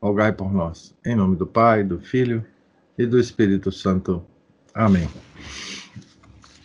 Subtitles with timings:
[0.00, 0.94] rogai por nós.
[1.04, 2.44] Em nome do Pai, do Filho
[2.96, 4.24] e do Espírito Santo.
[4.74, 5.08] Amém.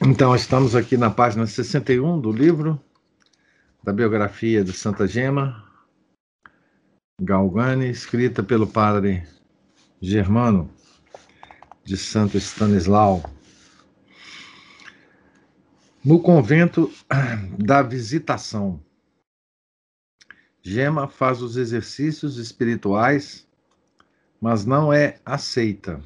[0.01, 2.79] Então, estamos aqui na página 61 do livro
[3.83, 5.63] da biografia de Santa Gema
[7.21, 9.23] Galgani, escrita pelo padre
[10.01, 10.69] Germano
[11.83, 13.23] de Santo Stanislau.
[16.03, 16.91] No convento
[17.57, 18.83] da Visitação.
[20.65, 23.45] Gema faz os exercícios espirituais,
[24.39, 26.01] mas não é aceita.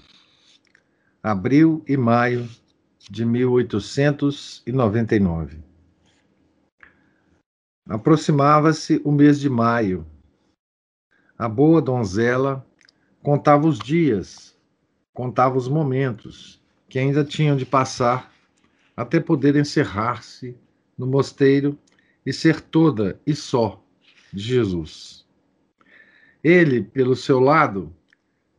[1.21, 2.49] Abril e maio
[3.07, 5.59] de 1899.
[7.87, 10.07] Aproximava-se o mês de maio.
[11.37, 12.65] A boa donzela
[13.21, 14.57] contava os dias,
[15.13, 18.33] contava os momentos que ainda tinham de passar
[18.95, 20.57] até poder encerrar-se
[20.97, 21.77] no mosteiro
[22.25, 23.83] e ser toda e só
[24.33, 25.25] de Jesus.
[26.43, 27.93] Ele, pelo seu lado,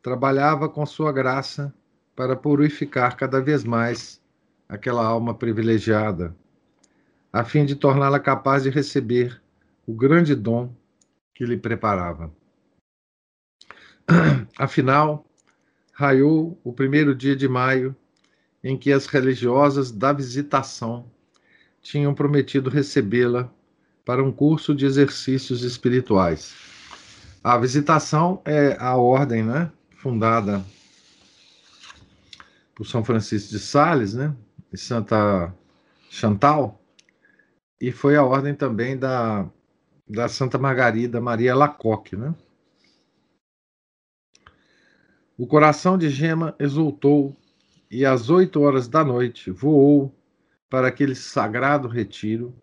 [0.02, 1.74] trabalhava com sua graça
[2.14, 4.20] para purificar cada vez mais
[4.68, 6.36] aquela alma privilegiada,
[7.32, 9.40] a fim de torná-la capaz de receber
[9.86, 10.74] o grande dom
[11.34, 12.32] que lhe preparava.
[14.58, 15.24] Afinal,
[15.92, 17.94] raiou o primeiro dia de maio
[18.62, 21.10] em que as religiosas da visitação
[21.80, 23.52] tinham prometido recebê-la
[24.08, 26.56] para um curso de exercícios espirituais.
[27.44, 30.64] A visitação é a ordem, né, fundada
[32.74, 34.34] por São Francisco de Sales, né,
[34.72, 35.54] e Santa
[36.08, 36.80] Chantal,
[37.78, 39.46] e foi a ordem também da,
[40.08, 42.34] da Santa Margarida Maria Lacoque, né?
[45.36, 47.36] O coração de Gema exultou
[47.90, 50.10] e às oito horas da noite voou
[50.70, 52.56] para aquele sagrado retiro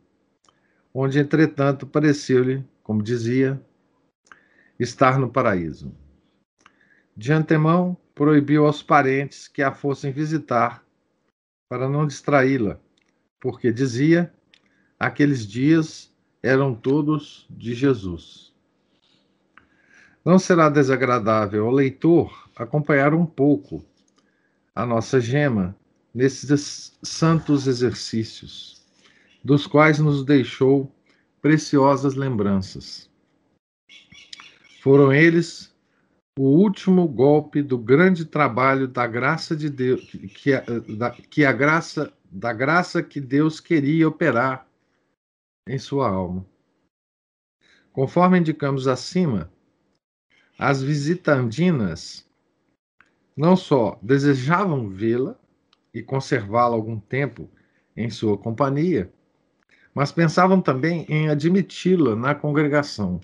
[0.97, 3.61] onde, entretanto, pareceu-lhe, como dizia,
[4.79, 5.93] estar no paraíso.
[7.17, 10.85] De antemão, proibiu aos parentes que a fossem visitar,
[11.67, 12.79] para não distraí-la,
[13.41, 14.33] porque dizia,
[14.97, 18.53] aqueles dias eram todos de Jesus.
[20.23, 23.83] Não será desagradável ao leitor acompanhar um pouco
[24.73, 25.75] a nossa gema
[26.13, 28.74] nesses santos exercícios
[29.45, 30.91] dos quais nos deixou
[31.39, 33.07] preciosas lembranças.
[34.81, 35.71] Foram eles
[36.35, 40.01] o último golpe do grande trabalho da graça de Deus,
[40.33, 40.63] que a,
[40.97, 44.67] da, que a graça da graça que Deus queria operar
[45.69, 46.43] em sua alma.
[47.93, 49.51] Conforme indicamos acima,
[50.57, 52.27] as visitandinas
[53.37, 55.39] não só desejavam vê-la
[55.93, 57.47] e conservá-la algum tempo
[57.95, 59.13] em sua companhia,
[59.95, 63.21] mas pensavam também em admiti-la na congregação.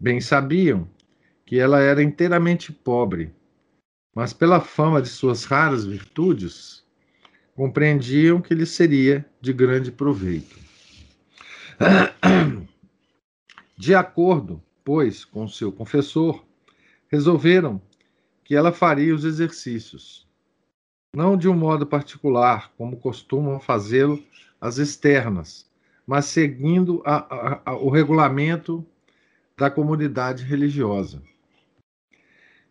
[0.00, 0.88] Bem sabiam
[1.44, 3.30] que ela era inteiramente pobre,
[4.14, 6.82] mas pela fama de suas raras virtudes,
[7.54, 10.58] compreendiam que lhe seria de grande proveito.
[13.76, 16.44] De acordo, pois, com seu confessor,
[17.08, 17.82] resolveram
[18.44, 20.24] que ela faria os exercícios,
[21.14, 24.22] não de um modo particular, como costumam fazê-lo
[24.62, 25.68] as externas,
[26.06, 28.86] mas seguindo a, a, a, o regulamento
[29.58, 31.20] da comunidade religiosa.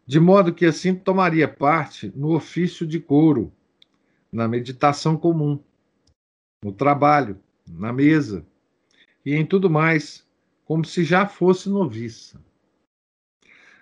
[0.08, 3.52] De modo que assim tomaria parte no ofício de couro,
[4.32, 5.62] na meditação comum,
[6.64, 7.38] no trabalho,
[7.70, 8.46] na mesa
[9.26, 10.26] e em tudo mais,
[10.64, 12.42] como se já fosse noviça.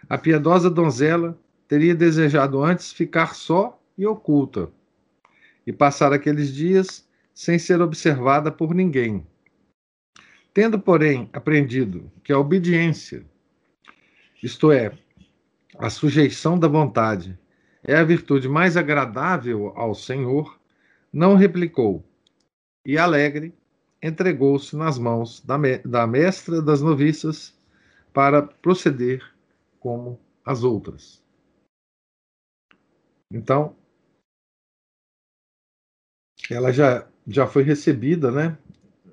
[0.10, 4.72] A piedosa donzela teria desejado antes ficar só e oculta,
[5.68, 7.08] e passar aqueles dias
[7.40, 9.26] sem ser observada por ninguém.
[10.54, 13.26] Tendo, porém, aprendido que a obediência,
[14.44, 14.92] isto é,
[15.78, 17.40] a sujeição da vontade,
[17.82, 20.60] é a virtude mais agradável ao Senhor,
[21.14, 22.04] não replicou
[22.86, 23.58] e, alegre,
[24.04, 27.58] entregou-se nas mãos da, me da mestra das noviças
[28.12, 29.24] para proceder
[29.80, 31.24] como as outras.
[33.32, 33.78] Então,
[36.52, 38.58] ela já já foi recebida, né?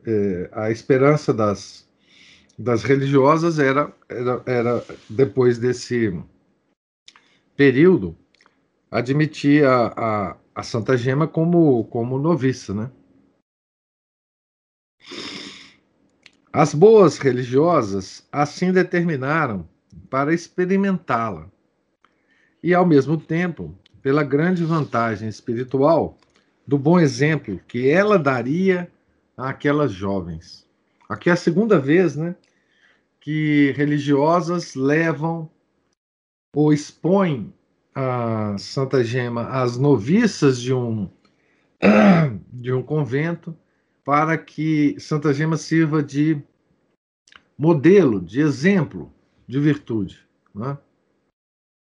[0.07, 1.89] É, a esperança das,
[2.59, 6.19] das religiosas era, era, era depois desse
[7.57, 8.17] período,
[8.91, 12.91] admitir a, a, a Santa Gema como, como noviça, né?
[16.53, 19.69] As boas religiosas assim determinaram
[20.09, 21.51] para experimentá-la.
[22.63, 26.17] E, ao mesmo tempo, pela grande vantagem espiritual
[26.67, 28.91] do bom exemplo que ela daria
[29.37, 30.67] àquelas jovens.
[31.09, 32.35] Aqui é a segunda vez, né,
[33.21, 35.51] que religiosas levam
[36.55, 37.53] ou expõem
[37.95, 41.09] a Santa Gema às noviças de um
[42.53, 43.57] de um convento
[44.05, 46.41] para que Santa Gema sirva de
[47.59, 49.13] modelo, de exemplo
[49.47, 50.27] de virtude.
[50.55, 50.79] Né?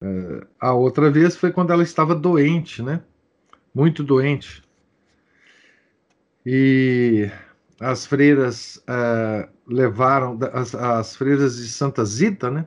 [0.03, 3.03] É, a outra vez foi quando ela estava doente, né?
[3.73, 4.63] Muito doente.
[6.45, 7.29] E
[7.79, 12.65] as freiras uh, levaram, as, as, freiras de Santa Zita, né?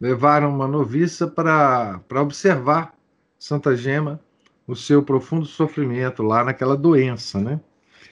[0.00, 2.94] Levaram uma noviça para observar
[3.38, 4.20] Santa Gema,
[4.66, 7.60] o seu profundo sofrimento lá naquela doença, né?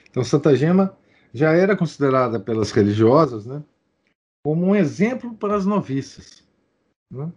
[0.09, 0.97] Então, Santa Gema
[1.33, 3.63] já era considerada pelas religiosas, né?
[4.43, 6.43] Como um exemplo para as noviças.
[7.11, 7.31] Né?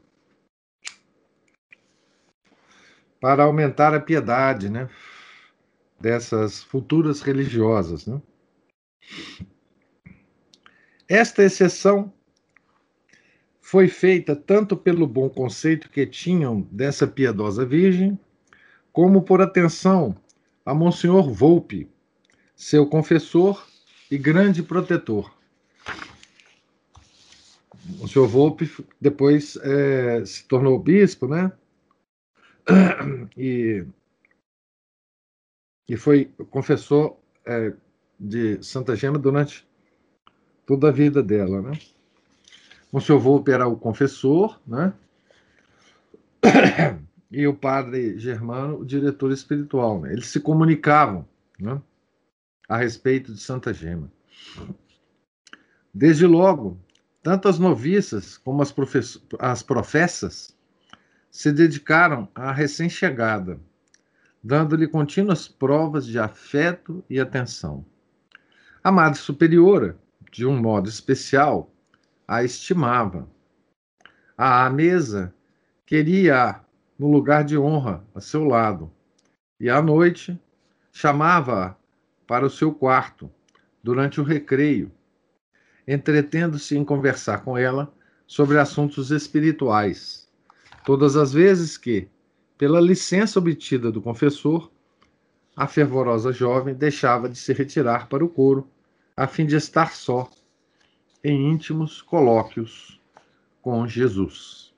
[3.20, 4.88] Para aumentar a piedade, né?
[6.00, 8.20] Dessas futuras religiosas, né?
[11.08, 12.12] Esta exceção
[13.61, 18.19] foi feita tanto pelo bom conceito que tinham dessa piedosa virgem,
[18.93, 20.16] como por atenção
[20.64, 21.88] a Monsenhor Volpe,
[22.56, 23.64] seu confessor
[24.11, 25.32] e grande protetor.
[28.00, 28.70] O senhor Volpe
[29.00, 31.52] depois é, se tornou bispo, né?
[33.37, 33.84] E,
[35.88, 37.72] e foi confessor é,
[38.19, 39.67] de Santa Gema durante
[40.67, 41.72] toda a vida dela, né?
[42.93, 44.93] O senhor Volpe era o confessor, né?
[47.32, 50.00] E o padre Germano, o diretor espiritual.
[50.00, 50.12] Né?
[50.12, 51.25] Eles se comunicavam,
[51.61, 51.81] né?
[52.69, 54.11] a respeito de Santa Gema.
[55.94, 56.76] Desde logo,
[57.23, 58.75] tanto as noviças como as,
[59.38, 60.56] as professas
[61.30, 63.60] se dedicaram à recém-chegada,
[64.42, 67.84] dando-lhe contínuas provas de afeto e atenção.
[68.82, 69.96] A Madre Superiora,
[70.32, 71.72] de um modo especial,
[72.26, 73.28] a estimava.
[74.36, 75.34] À mesa,
[75.84, 76.60] queria
[76.98, 78.90] no lugar de honra a seu lado,
[79.58, 80.38] e à noite
[80.92, 81.74] chamava-a
[82.26, 83.30] para o seu quarto
[83.82, 84.90] durante o recreio,
[85.86, 87.92] entretendo-se em conversar com ela
[88.26, 90.29] sobre assuntos espirituais,
[90.84, 92.08] todas as vezes que,
[92.56, 94.70] pela licença obtida do confessor,
[95.56, 98.68] a fervorosa jovem deixava de se retirar para o coro,
[99.16, 100.30] a fim de estar só,
[101.22, 103.00] em íntimos colóquios
[103.60, 104.72] com Jesus.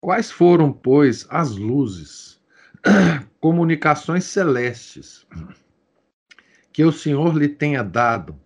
[0.00, 2.40] Quais foram, pois, as luzes,
[3.40, 5.26] comunicações celestes
[6.72, 8.38] que o Senhor lhe tenha dado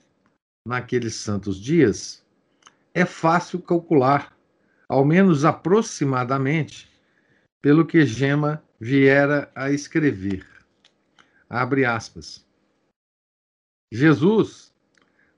[0.67, 2.25] naqueles santos dias,
[2.95, 4.35] é fácil calcular,
[4.93, 6.87] ao menos aproximadamente,
[7.63, 10.47] pelo que Gema viera a escrever.
[11.49, 12.47] Abre aspas.
[13.91, 14.71] Jesus,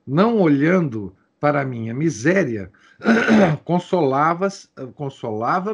[0.04, 2.72] não olhando para a minha miséria,
[3.64, 5.73] consolava-me consolava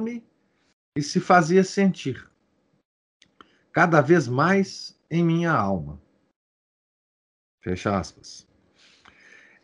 [0.94, 2.28] e se fazia sentir
[3.72, 5.98] cada vez mais em minha alma.
[7.64, 8.46] Fecha aspas.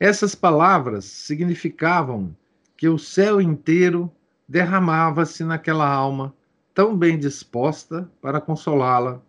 [0.01, 2.35] Essas palavras significavam
[2.77, 4.13] que o céu inteiro
[4.49, 6.35] derramava-se naquela alma
[6.75, 9.23] tão bem disposta para consolá-la,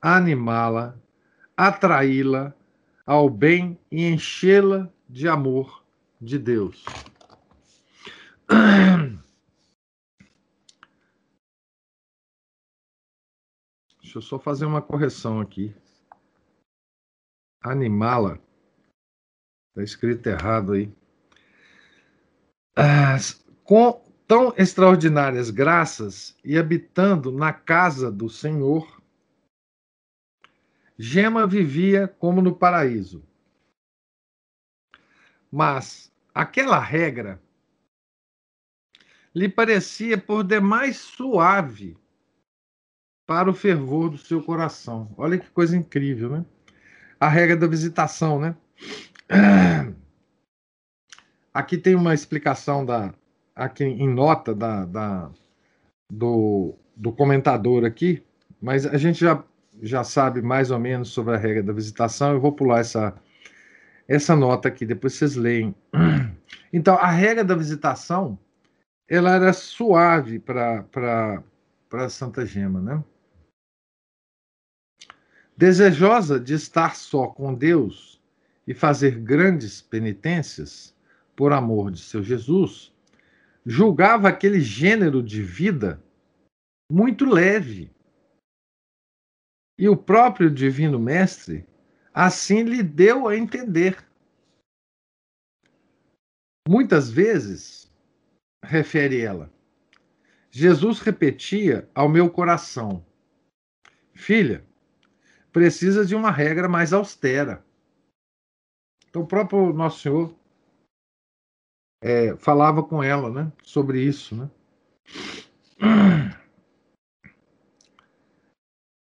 [0.00, 0.96] animá-la,
[1.56, 2.52] atraí-la
[3.06, 5.84] ao bem e enchê-la de amor
[6.20, 6.84] de Deus.
[14.02, 15.74] Deixa eu só fazer uma correção aqui
[17.70, 18.40] animala.
[19.70, 20.92] Está escrito errado aí.
[23.64, 29.02] Com tão extraordinárias graças e habitando na casa do Senhor,
[30.98, 33.22] Gema vivia como no paraíso.
[35.50, 37.40] Mas aquela regra
[39.34, 41.98] lhe parecia por demais suave
[43.26, 45.12] para o fervor do seu coração.
[45.18, 46.46] Olha que coisa incrível, né?
[47.20, 48.56] a regra da visitação, né?
[51.56, 53.14] Aqui tem uma explicação da,
[53.54, 55.30] aqui em nota da, da
[56.12, 58.22] do, do comentador aqui,
[58.60, 59.42] mas a gente já,
[59.80, 62.32] já sabe mais ou menos sobre a regra da visitação.
[62.34, 63.14] Eu vou pular essa,
[64.06, 65.74] essa nota aqui, depois vocês leem.
[66.72, 68.38] Então, a regra da visitação,
[69.08, 71.42] ela era suave para
[72.10, 73.02] Santa Gema, né?
[75.56, 78.20] Desejosa de estar só com Deus
[78.66, 80.95] e fazer grandes penitências
[81.36, 82.92] por amor de seu Jesus,
[83.64, 86.02] julgava aquele gênero de vida
[86.90, 87.90] muito leve.
[89.78, 91.66] E o próprio Divino Mestre
[92.12, 94.02] assim lhe deu a entender.
[96.66, 97.92] Muitas vezes,
[98.64, 99.52] refere ela,
[100.50, 103.04] Jesus repetia ao meu coração:
[104.14, 104.64] Filha,
[105.52, 107.64] precisa de uma regra mais austera.
[109.08, 110.35] Então, o próprio Nosso Senhor
[112.00, 114.34] é, falava com ela né, sobre isso.
[114.36, 114.50] Né?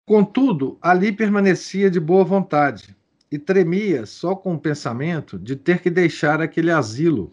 [0.06, 2.96] Contudo, ali permanecia de boa vontade
[3.32, 7.32] e tremia só com o pensamento de ter que deixar aquele asilo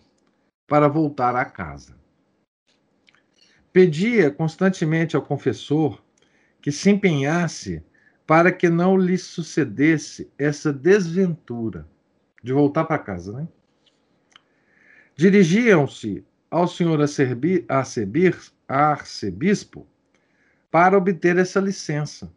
[0.69, 1.97] para voltar à casa.
[3.73, 6.01] Pedia constantemente ao confessor
[6.61, 7.83] que se empenhasse
[8.27, 11.89] para que não lhe sucedesse essa desventura
[12.43, 13.49] de voltar para casa, né?
[15.19, 17.01] Dirigiam-se ao senhor
[18.69, 19.85] arcebispo
[20.71, 22.33] para obter essa licença.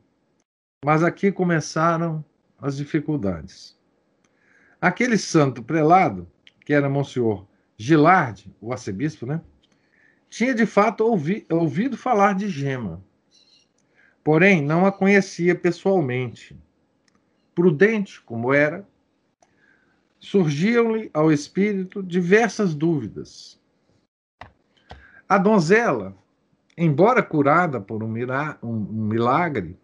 [0.83, 2.25] Mas aqui começaram
[2.57, 3.77] as dificuldades.
[4.81, 6.27] Aquele santo prelado,
[6.65, 7.45] que era Monsenhor
[7.77, 9.41] Gilard, o arcebispo, né?
[10.27, 12.99] Tinha de fato ouvi, ouvido falar de Gema,
[14.23, 16.59] porém não a conhecia pessoalmente.
[17.53, 18.89] Prudente como era,
[20.21, 23.59] surgiam-lhe ao espírito diversas dúvidas.
[25.27, 26.15] A donzela,
[26.77, 29.77] embora curada por um, milagre,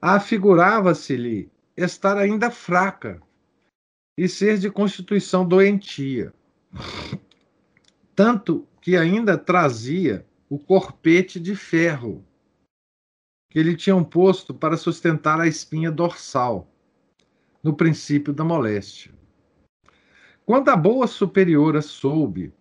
[0.00, 3.20] afigurava-se-lhe estar ainda fraca
[4.16, 6.32] e ser de constituição doentia.
[8.16, 12.24] Tanto que ainda trazia o corpete de ferro
[13.50, 16.66] que lhe tinham posto para sustentar a espinha dorsal,
[17.62, 19.12] no princípio da moléstia.
[20.44, 22.52] Quando a boa superiora soube,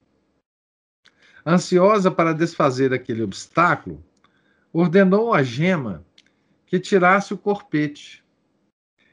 [1.45, 4.03] ansiosa para desfazer aquele obstáculo,
[4.71, 6.05] ordenou a gema
[6.65, 8.23] que tirasse o corpete.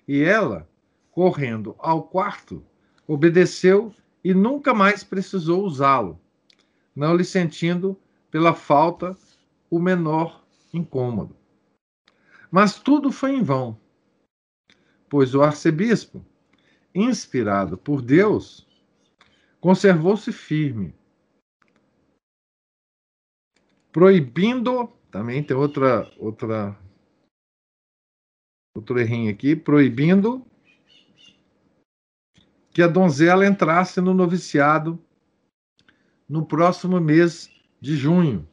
[0.06, 0.68] E ela,
[1.10, 2.64] correndo ao quarto,
[3.06, 6.20] obedeceu e nunca mais precisou usá-lo,
[6.94, 7.98] não lhe sentindo
[8.30, 9.16] pela falta
[9.70, 11.34] o menor incômodo.
[12.50, 13.78] Mas tudo foi em vão,
[15.08, 16.24] pois o arcebispo,
[16.94, 18.66] inspirado por Deus,
[19.60, 20.94] conservou-se firme,
[23.92, 26.78] proibindo, também tem outra outra
[28.76, 30.46] outro errinho aqui, proibindo
[32.70, 35.02] que a donzela entrasse no noviciado
[36.28, 38.48] no próximo mês de junho,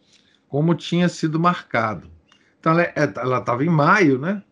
[0.47, 2.09] como tinha sido marcado.
[2.59, 4.43] Então, ela estava em maio, né?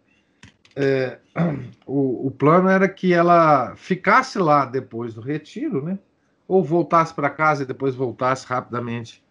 [0.76, 1.20] É,
[1.86, 6.00] o, o, plano era que ela ficasse lá depois do retiro, né?
[6.48, 9.24] Ou voltasse para casa e depois voltasse rapidamente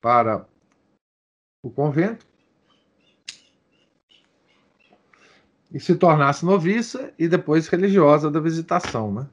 [0.00, 0.46] para
[1.62, 2.26] o convento.
[5.72, 9.28] E se tornasse noviça e depois religiosa da visitação, né?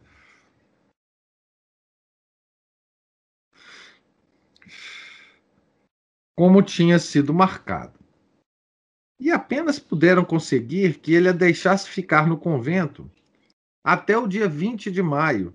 [6.35, 7.97] Como tinha sido marcado
[9.19, 13.09] e apenas puderam conseguir que ele a deixasse ficar no convento
[13.83, 15.53] até o dia 20 de maio,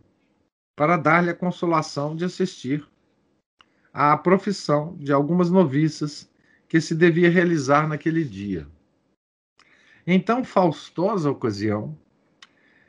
[0.75, 2.87] para dar-lhe a consolação de assistir
[3.93, 6.31] à profissão de algumas noviças
[6.67, 8.67] que se devia realizar naquele dia.
[10.07, 11.97] Em tão faustosa ocasião,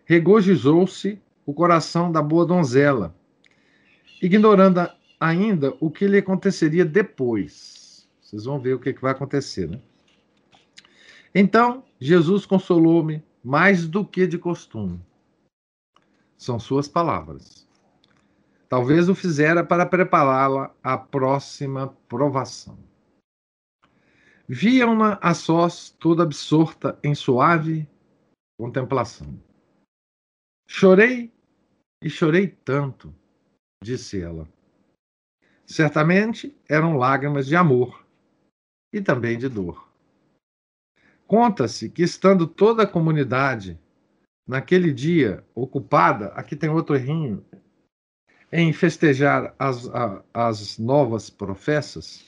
[0.05, 3.13] regozijou-se o coração da boa donzela,
[4.21, 4.89] ignorando
[5.19, 8.07] ainda o que lhe aconteceria depois.
[8.21, 9.79] Vocês vão ver o que vai acontecer, né?
[11.33, 15.01] Então, Jesus consolou-me mais do que de costume.
[16.37, 17.67] São suas palavras.
[18.69, 22.77] Talvez o fizera para prepará-la à próxima provação.
[24.47, 27.87] Viam-na a sós, toda absorta em suave
[28.57, 29.39] contemplação.
[30.67, 31.33] Chorei
[32.01, 33.13] e chorei tanto,
[33.83, 34.47] disse ela.
[35.65, 38.05] Certamente eram lágrimas de amor
[38.91, 39.82] e também de dor.
[41.33, 43.79] Conta-se que, estando toda a comunidade
[44.47, 47.43] naquele dia ocupada, aqui tem outro errinho,
[48.51, 49.89] em festejar as,
[50.31, 52.23] as novas professas,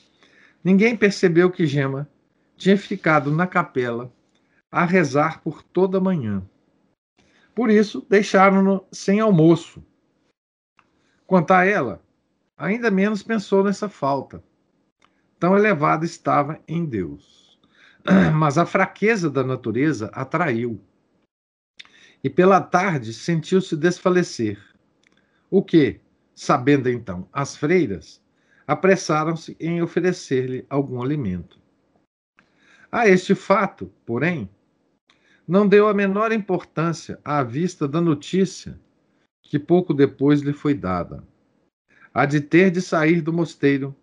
[0.64, 2.10] ninguém percebeu que Gema
[2.56, 4.12] tinha ficado na capela
[4.72, 6.44] a rezar por toda a manhã.
[7.54, 9.86] Por isso, deixaram-no sem almoço.
[11.28, 12.02] Quanto a ela,
[12.58, 14.42] ainda menos pensou nessa falta.
[15.38, 17.45] Tão elevada estava em Deus.
[18.34, 20.80] Mas a fraqueza da natureza atraiu.
[22.22, 24.58] E pela tarde sentiu-se desfalecer.
[25.50, 26.00] O que,
[26.34, 28.22] sabendo então as freiras,
[28.66, 31.60] apressaram-se em oferecer-lhe algum alimento.
[32.90, 34.48] A este fato, porém,
[35.46, 38.78] não deu a menor importância à vista da notícia
[39.42, 41.22] que pouco depois lhe foi dada.
[42.12, 43.94] Há de ter de sair do mosteiro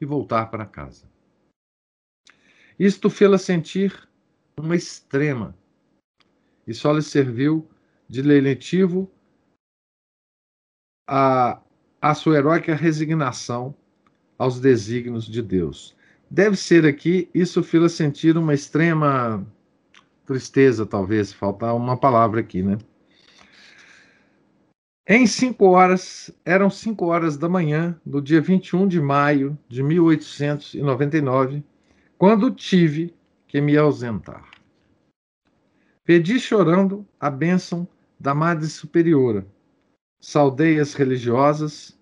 [0.00, 1.13] e voltar para casa.
[2.78, 4.08] Isto fê-la sentir
[4.58, 5.56] uma extrema
[6.66, 7.68] e só lhe serviu
[8.08, 9.10] de leletivo
[11.08, 11.60] a,
[12.00, 13.74] a sua heróica resignação
[14.38, 15.94] aos desígnios de Deus.
[16.30, 19.46] Deve ser aqui, isso fila sentir uma extrema
[20.26, 22.78] tristeza, talvez, faltar uma palavra aqui, né?
[25.06, 31.62] Em cinco horas, eram cinco horas da manhã do dia 21 de maio de 1899,
[32.18, 33.14] quando tive
[33.46, 34.50] que me ausentar.
[36.04, 39.46] Pedi chorando a bênção da Madre Superiora,
[40.20, 41.98] saudei as religiosas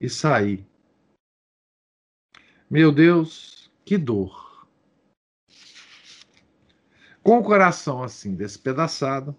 [0.00, 0.64] e saí.
[2.70, 4.68] Meu Deus, que dor!
[7.22, 9.34] Com o coração assim despedaçado,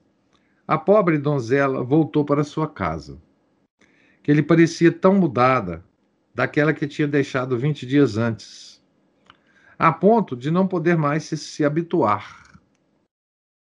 [0.67, 3.21] a pobre donzela voltou para sua casa,
[4.23, 5.85] que lhe parecia tão mudada
[6.33, 8.74] daquela que tinha deixado vinte dias antes,
[9.77, 12.59] a ponto de não poder mais se, se habituar.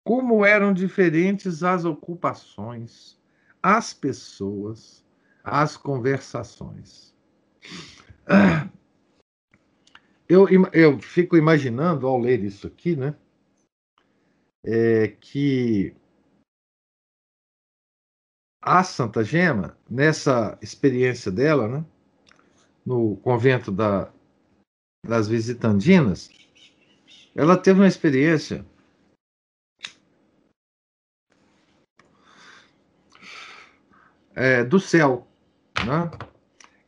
[0.04, 3.20] Como eram diferentes as ocupações,
[3.62, 5.04] as pessoas,
[5.42, 7.14] as conversações.
[10.28, 13.14] Eu, eu fico imaginando, ao ler isso aqui, né,
[14.64, 15.94] é, que
[18.60, 21.84] a Santa Gema, nessa experiência dela, né,
[22.84, 24.12] no convento da,
[25.06, 26.30] das Visitandinas,
[27.34, 28.64] ela teve uma experiência
[34.34, 35.26] é, do céu.
[35.84, 36.10] Né?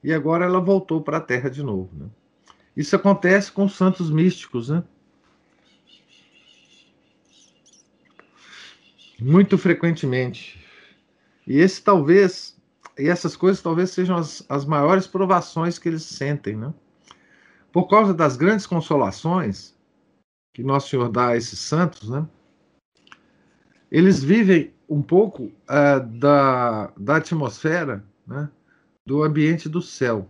[0.02, 1.90] E agora ela voltou para a terra de novo.
[1.94, 2.06] Né?
[2.76, 4.68] Isso acontece com os santos místicos.
[4.68, 4.82] Né?
[9.18, 10.64] Muito frequentemente.
[11.46, 12.56] E esse talvez,
[12.98, 16.72] e essas coisas talvez sejam as, as maiores provações que eles sentem, né?
[17.78, 19.72] Por causa das grandes consolações
[20.52, 22.26] que Nosso Senhor dá a esses santos, né?
[23.88, 28.50] Eles vivem um pouco uh, da, da atmosfera, né,
[29.06, 30.28] do ambiente do céu.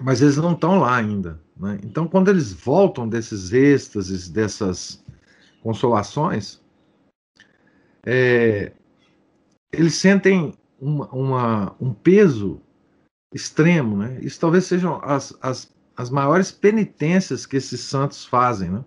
[0.00, 1.40] Mas eles não estão lá ainda.
[1.56, 1.78] Né?
[1.84, 5.00] Então, quando eles voltam desses êxtases, dessas
[5.62, 6.60] consolações,
[8.04, 8.72] é,
[9.72, 12.60] eles sentem uma, uma, um peso
[13.32, 13.96] extremo.
[13.96, 14.18] Né?
[14.20, 18.70] Isso talvez sejam as, as, as maiores penitências que esses santos fazem.
[18.70, 18.84] Né?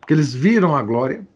[0.00, 1.26] Porque eles viram a glória,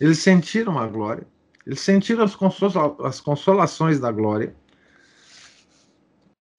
[0.00, 1.26] eles sentiram a glória,
[1.66, 4.54] eles sentiram as, consola as consolações da glória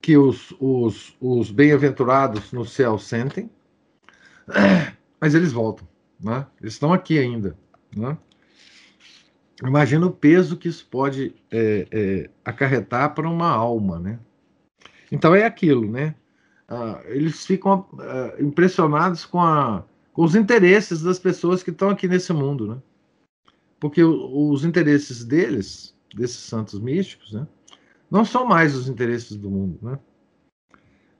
[0.01, 3.49] que os, os, os bem-aventurados no céu sentem,
[5.19, 6.47] mas eles voltam, né?
[6.61, 7.57] eles estão aqui ainda.
[7.95, 8.17] Né?
[9.61, 13.99] Imagina o peso que isso pode é, é, acarretar para uma alma.
[13.99, 14.19] Né?
[15.11, 16.15] Então é aquilo, né?
[16.67, 22.07] Ah, eles ficam ah, impressionados com, a, com os interesses das pessoas que estão aqui
[22.07, 22.67] nesse mundo.
[22.67, 22.81] Né?
[23.79, 27.47] Porque os interesses deles, desses santos místicos, né,
[28.11, 29.79] não são mais os interesses do mundo.
[29.81, 29.99] Né?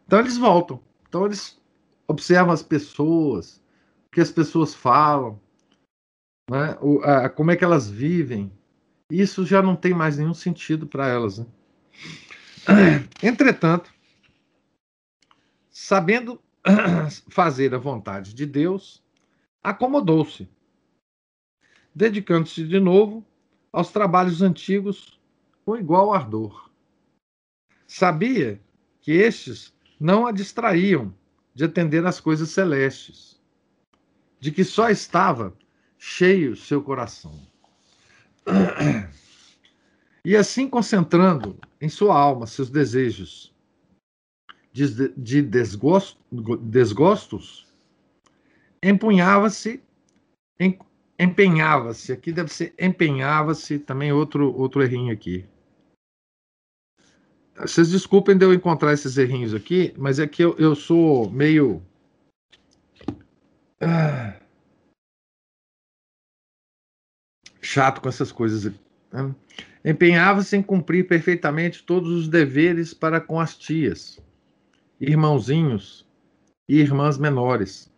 [0.06, 0.82] Então eles voltam.
[1.08, 1.58] Então eles
[2.08, 3.62] observam as pessoas,
[4.08, 5.40] o que as pessoas falam,
[6.50, 8.52] né, o, a, como é que elas vivem.
[9.10, 11.38] Isso já não tem mais nenhum sentido para elas.
[11.40, 11.46] Né?
[13.24, 13.92] Entretanto,
[15.70, 16.42] sabendo
[17.30, 19.04] fazer a vontade de Deus,
[19.64, 20.48] acomodou-se
[21.98, 23.26] dedicando-se de novo
[23.74, 25.20] aos trabalhos antigos
[25.66, 26.70] com igual ardor.
[27.88, 28.62] Sabia
[29.02, 31.12] que estes não a distraíam
[31.56, 33.42] de atender às coisas celestes,
[34.40, 35.58] de que só estava
[35.98, 37.42] cheio seu coração.
[40.26, 43.54] E assim concentrando em sua alma seus desejos
[44.72, 46.20] de, de desgosto,
[46.62, 47.68] desgostos,
[48.84, 49.82] empunhava-se
[50.60, 50.78] em
[51.20, 52.12] empenhava-se.
[52.12, 55.46] Aqui deve ser empenhava-se, também outro, outro errinho aqui.
[57.56, 61.82] Vocês desculpem de eu encontrar esses errinhos aqui, mas é que eu, eu sou meio.
[63.82, 64.40] Ah,
[67.62, 68.72] chato com essas coisas.
[69.12, 69.36] Né?
[69.88, 74.20] Empenhava-se em cumprir perfeitamente todos os deveres para com as tias,
[75.00, 76.06] irmãozinhos
[76.68, 77.90] e irmãs menores,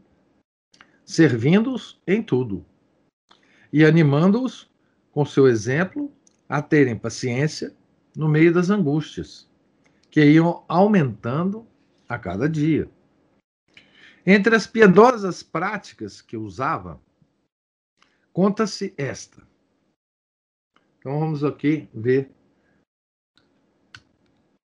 [1.04, 2.64] servindo-os em tudo
[3.74, 4.70] e animando-os
[5.10, 6.14] com seu exemplo
[6.48, 7.76] a terem paciência
[8.16, 9.50] no meio das angústias,
[10.12, 11.66] que iam aumentando
[12.08, 12.88] a cada dia.
[14.24, 17.02] Entre as piedosas práticas que usava,
[18.32, 19.49] conta-se esta.
[21.00, 22.30] Então vamos aqui ver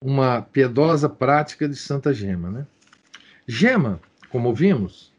[0.03, 2.67] uma piedosa prática de Santa Gema, né?
[3.47, 5.13] Gema, como vimos,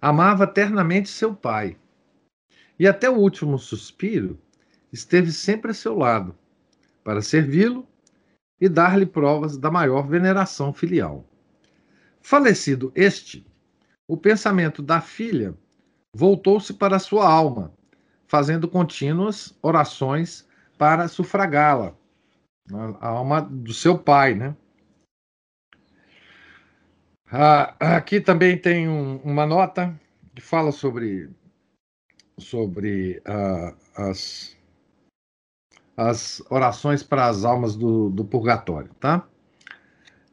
[0.00, 1.76] amava ternamente seu pai
[2.78, 4.38] e até o último suspiro
[4.92, 6.34] esteve sempre a seu lado,
[7.04, 7.86] para servi-lo
[8.58, 11.24] e dar-lhe provas da maior veneração filial.
[12.20, 13.46] Falecido este,
[14.08, 15.54] o pensamento da filha
[16.14, 17.74] voltou-se para sua alma,
[18.26, 20.45] fazendo contínuas orações
[20.76, 21.94] para sufragá-la,
[23.00, 24.56] a alma do seu pai, né?
[27.30, 29.98] Ah, aqui também tem um, uma nota
[30.34, 31.28] que fala sobre
[32.38, 34.56] sobre uh, as,
[35.96, 39.26] as orações para as almas do, do purgatório, tá?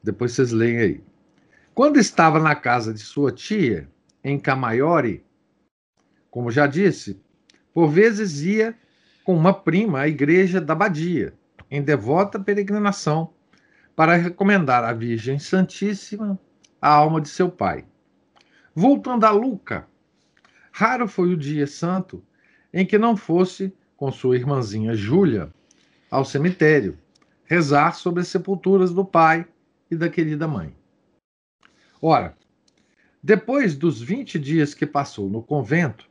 [0.04, 1.04] Depois vocês leem aí.
[1.74, 3.90] Quando estava na casa de sua tia,
[4.24, 5.26] em Camaiore,
[6.30, 7.20] como já disse,
[7.74, 8.78] por vezes ia
[9.24, 11.34] com uma prima à igreja da Badia,
[11.70, 13.34] em devota peregrinação,
[13.96, 16.40] para recomendar à Virgem Santíssima
[16.82, 17.86] a alma de seu pai.
[18.76, 19.88] Voltando a Luca,
[20.72, 22.24] Raro foi o dia santo
[22.74, 25.54] em que não fosse com sua irmãzinha Júlia
[26.10, 26.98] ao cemitério
[27.46, 29.46] rezar sobre as sepulturas do pai
[29.90, 30.76] e da querida mãe.
[32.02, 32.36] Ora,
[33.22, 36.10] depois dos 20 dias que passou no convento,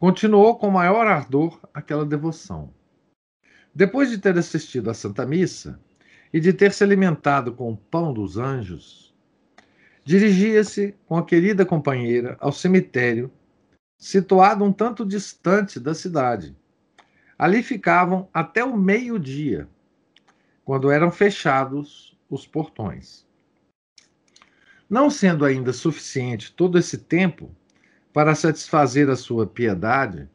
[0.00, 2.72] continuou com maior ardor aquela devoção.
[3.74, 5.78] Depois de ter assistido à Santa Missa
[6.32, 9.14] e de ter se alimentado com o pão dos anjos,
[10.02, 13.30] dirigia-se com a querida companheira ao cemitério
[13.98, 16.56] situado um tanto distante da cidade.
[17.38, 19.68] Ali ficavam até o meio-dia,
[20.64, 23.26] quando eram fechados os portões.
[24.88, 27.54] Não sendo ainda suficiente todo esse tempo
[28.12, 30.28] para satisfazer a sua piedade,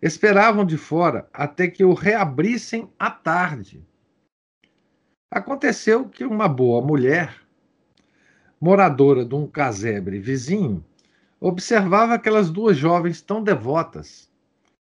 [0.00, 3.84] esperavam de fora até que o reabrissem à tarde.
[5.30, 7.34] Aconteceu que uma boa mulher,
[8.60, 10.84] moradora de um casebre vizinho,
[11.40, 14.30] observava aquelas duas jovens tão devotas,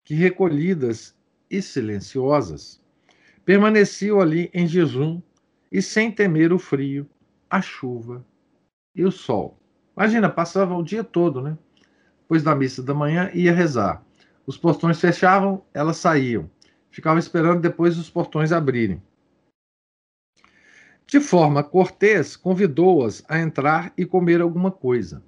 [0.04, 1.15] que recolhidas
[1.50, 2.82] e silenciosas,
[3.46, 5.22] permaneciam ali em jejum
[5.72, 7.10] e sem temer o frio,
[7.50, 8.26] a chuva
[8.96, 9.58] e o sol.
[9.96, 11.58] Imagina, passava o dia todo, né?
[12.23, 14.03] Depois da missa da manhã, ia rezar.
[14.45, 16.49] Os portões fechavam, elas saíam.
[16.89, 19.01] Ficavam esperando depois os portões abrirem.
[21.05, 25.23] De forma cortês, convidou-as a entrar e comer alguma coisa.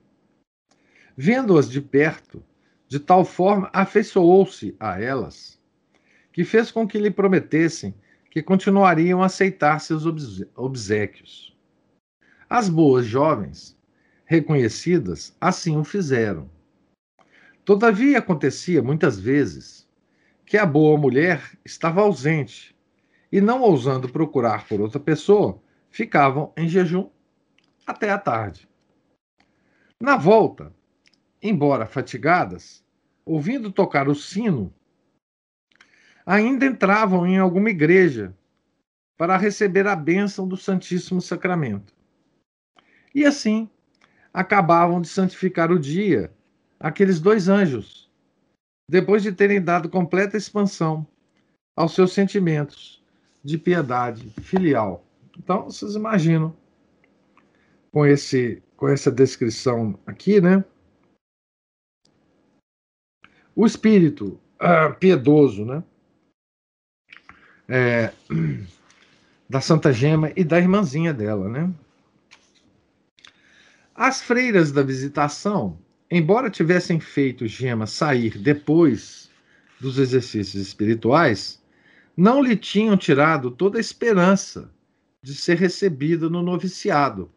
[1.16, 2.44] Vendo-as de perto,
[2.88, 5.62] de tal forma afeiçoou-se a elas,
[6.32, 7.94] que fez com que lhe prometessem
[8.32, 10.06] que continuariam a aceitar seus
[10.56, 11.56] obsequios.
[12.50, 13.78] As boas jovens,
[14.26, 16.50] reconhecidas, assim o fizeram.
[17.66, 19.90] Todavia acontecia muitas vezes
[20.46, 22.78] que a boa mulher estava ausente
[23.32, 27.10] e, não ousando procurar por outra pessoa, ficavam em jejum
[27.88, 28.70] até a tarde.
[30.00, 30.72] Na volta,
[31.42, 32.86] embora fatigadas,
[33.26, 34.72] ouvindo tocar o sino,
[36.24, 38.32] ainda entravam em alguma igreja
[39.18, 41.96] para receber a bênção do Santíssimo Sacramento.
[43.14, 43.68] E assim
[44.32, 46.32] acabavam de santificar o dia
[46.80, 48.10] aqueles dois anjos,
[48.90, 51.06] depois de terem dado completa expansão
[51.76, 53.04] aos seus sentimentos
[53.44, 55.06] de piedade filial.
[55.38, 56.56] Então, vocês imaginam
[57.92, 60.64] com esse com essa descrição aqui, né?
[63.56, 65.84] O espírito uh, piedoso, né?
[67.68, 68.14] É,
[69.50, 71.74] da Santa Gema e da irmãzinha dela, né?
[73.94, 75.80] As freiras da visitação,
[76.18, 79.30] embora tivessem feito Gema sair depois
[79.82, 81.62] dos exercícios espirituais,
[82.16, 84.72] não lhe tinham tirado toda a esperança
[85.22, 87.30] de ser recebida no noviciado,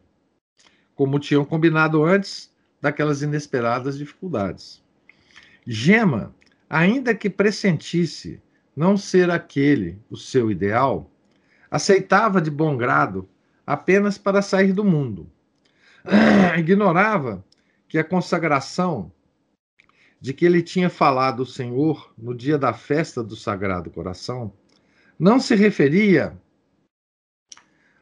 [0.95, 4.81] como tinham combinado antes daquelas inesperadas dificuldades.
[5.67, 6.33] Gema,
[6.69, 8.41] ainda que pressentisse
[8.73, 11.11] não ser aquele o seu ideal,
[11.69, 13.27] aceitava de bom grado
[13.67, 15.29] apenas para sair do mundo.
[16.57, 17.43] Ignorava
[17.89, 19.11] que a consagração
[20.21, 24.53] de que ele tinha falado o Senhor no dia da festa do Sagrado Coração,
[25.17, 26.39] não se referia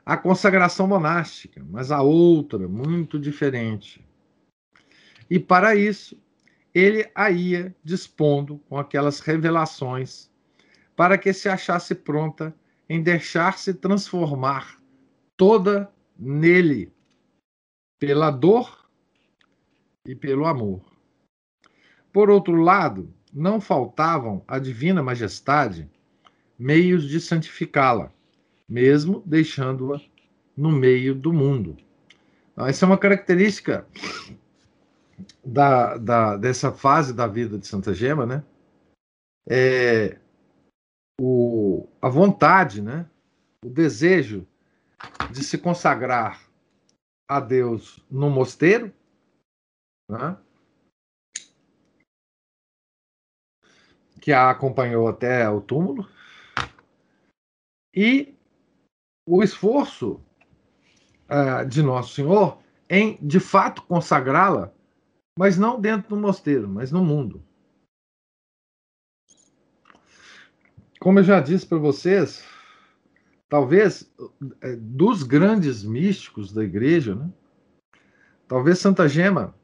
[0.06, 4.06] à consagração monástica, mas a outra, muito diferente.
[5.30, 6.20] E para isso,
[6.74, 10.30] ele a ia dispondo com aquelas revelações
[10.96, 12.54] para que se achasse pronta
[12.90, 14.78] em deixar-se transformar
[15.36, 16.92] toda nele,
[18.00, 18.77] pela dor
[20.08, 20.82] e pelo amor.
[22.12, 25.90] Por outro lado, não faltavam à Divina Majestade
[26.58, 28.12] meios de santificá-la,
[28.68, 30.02] mesmo deixando-a
[30.56, 31.78] no meio do mundo.
[32.58, 33.86] Essa é uma característica
[35.46, 38.44] da, da, dessa fase da vida de Santa Gema, né?
[39.48, 40.18] É
[41.20, 43.08] o, a vontade, né?
[43.64, 44.48] O desejo
[45.32, 46.42] de se consagrar
[47.28, 48.92] a Deus no mosteiro,
[50.10, 50.38] né?
[54.22, 56.06] que a acompanhou até o túmulo,
[57.96, 58.36] e
[59.26, 60.22] o esforço
[61.30, 64.74] uh, de Nosso Senhor em, de fato, consagrá-la,
[65.38, 67.44] mas não dentro do mosteiro, mas no mundo.
[71.00, 72.44] Como eu já disse para vocês,
[73.48, 74.12] talvez
[74.62, 77.32] é, dos grandes místicos da igreja, né?
[78.48, 79.56] talvez Santa Gema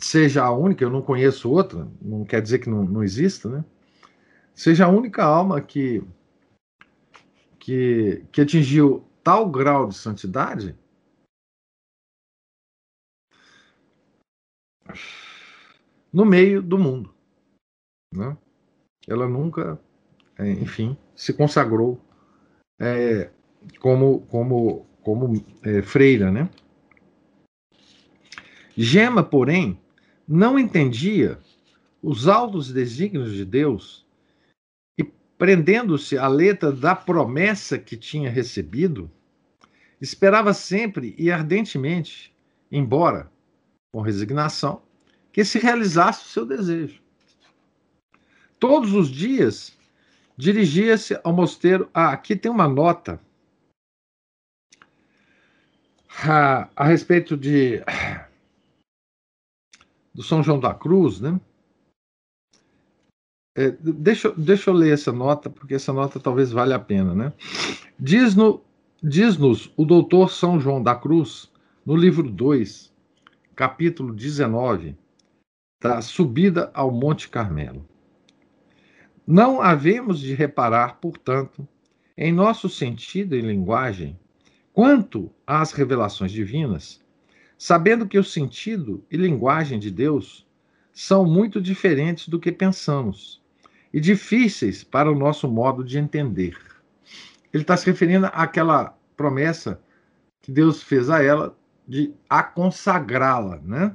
[0.00, 3.64] seja a única, eu não conheço outra, não quer dizer que não, não exista, né?
[4.54, 6.02] seja a única alma que,
[7.58, 10.76] que, que atingiu tal grau de santidade
[16.12, 17.14] no meio do mundo.
[18.14, 18.36] Né?
[19.06, 19.80] Ela nunca
[20.40, 22.00] é, enfim, se consagrou
[22.80, 23.30] é,
[23.78, 26.48] como, como, como é, freira, né?
[28.74, 29.78] Gema, porém,
[30.30, 31.38] não entendia
[32.00, 34.06] os altos desígnios de Deus
[34.96, 35.02] e,
[35.36, 39.10] prendendo-se à letra da promessa que tinha recebido,
[40.00, 42.32] esperava sempre e ardentemente,
[42.70, 43.30] embora
[43.92, 44.80] com resignação,
[45.32, 47.02] que se realizasse o seu desejo.
[48.58, 49.76] Todos os dias
[50.40, 51.90] Dirigia-se ao mosteiro.
[51.92, 53.20] Ah, aqui tem uma nota
[56.26, 57.82] a, a respeito de
[60.20, 61.40] do São João da Cruz, né?
[63.56, 67.32] É, deixa, deixa eu ler essa nota, porque essa nota talvez valha a pena, né?
[67.98, 68.60] Diz-nos
[69.02, 69.38] diz
[69.78, 71.50] o doutor São João da Cruz,
[71.86, 72.92] no livro 2,
[73.56, 74.94] capítulo 19,
[75.82, 77.88] da Subida ao Monte Carmelo.
[79.26, 81.66] Não havemos de reparar, portanto,
[82.14, 84.18] em nosso sentido e linguagem
[84.70, 87.00] quanto às revelações divinas,
[87.60, 90.46] sabendo que o sentido e linguagem de Deus
[90.94, 93.42] são muito diferentes do que pensamos
[93.92, 96.56] e difíceis para o nosso modo de entender.
[97.52, 99.78] Ele está se referindo àquela promessa
[100.40, 101.54] que Deus fez a ela
[101.86, 103.94] de a consagrá-la, né?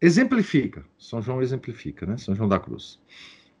[0.00, 2.16] Exemplifica, São João exemplifica, né?
[2.16, 2.98] São João da Cruz.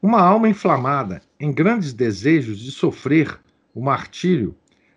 [0.00, 3.38] Uma alma inflamada em grandes desejos de sofrer
[3.74, 4.56] o martírio,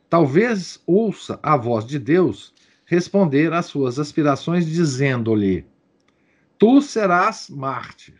[0.09, 2.54] talvez ouça a voz de Deus
[2.85, 5.65] responder às suas aspirações, dizendo-lhe:
[6.57, 8.15] Tu serás mártir.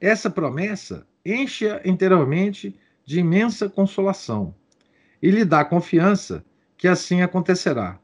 [0.00, 4.54] Essa promessa enche-a interiormente de imensa consolação
[5.22, 6.44] e lhe dá confiança
[6.76, 8.00] que assim acontecerá.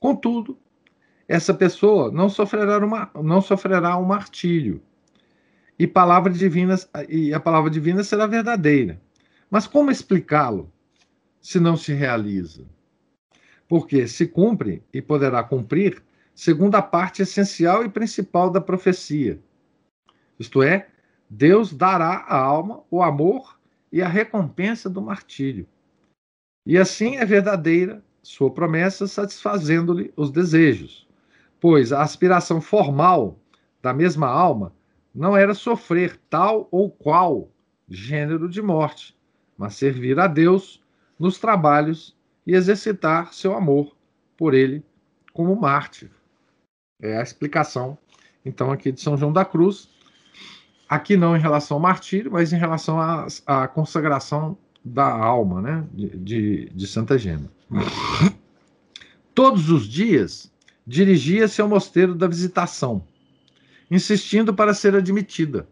[0.00, 0.58] Contudo,
[1.28, 4.82] essa pessoa não sofrerá, uma, não sofrerá um martírio
[5.78, 6.74] e palavra divina
[7.08, 9.00] e a palavra divina será verdadeira.
[9.50, 10.72] Mas como explicá-lo
[11.40, 12.66] se não se realiza?
[13.68, 16.02] Porque se cumpre e poderá cumprir
[16.34, 19.40] segundo a parte essencial e principal da profecia.
[20.38, 20.88] Isto é,
[21.28, 23.58] Deus dará à alma o amor
[23.92, 25.66] e a recompensa do martírio.
[26.64, 31.08] E assim é verdadeira sua promessa, satisfazendo-lhe os desejos.
[31.58, 33.38] Pois a aspiração formal
[33.80, 34.72] da mesma alma
[35.14, 37.50] não era sofrer tal ou qual
[37.88, 39.16] gênero de morte,
[39.56, 40.82] mas servir a Deus
[41.18, 42.16] nos trabalhos
[42.48, 43.94] e exercitar seu amor
[44.34, 44.82] por ele
[45.34, 46.10] como mártir.
[46.98, 47.98] É a explicação,
[48.42, 49.90] então, aqui de São João da Cruz.
[50.88, 55.86] Aqui não em relação ao martírio, mas em relação à, à consagração da alma, né,
[55.92, 57.50] de, de, de Santa Gema.
[59.34, 60.50] Todos os dias
[60.86, 63.04] dirigia-se ao mosteiro da Visitação,
[63.90, 65.68] insistindo para ser admitida.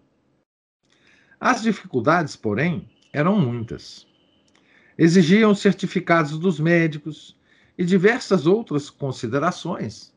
[1.40, 4.06] As dificuldades, porém, eram muitas.
[4.98, 7.38] Exigiam certificados dos médicos
[7.76, 10.14] e diversas outras considerações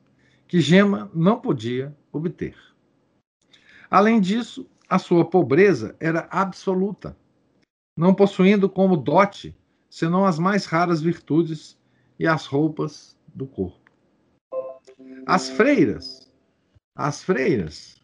[0.47, 2.55] que Gema não podia obter.
[3.89, 7.17] Além disso, a sua pobreza era absoluta,
[7.97, 9.55] não possuindo como dote
[9.89, 11.77] senão as mais raras virtudes
[12.17, 13.91] e as roupas do corpo.
[15.25, 16.31] As freiras,
[16.95, 17.99] as freiras,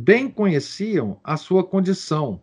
[0.00, 2.42] bem conheciam a sua condição,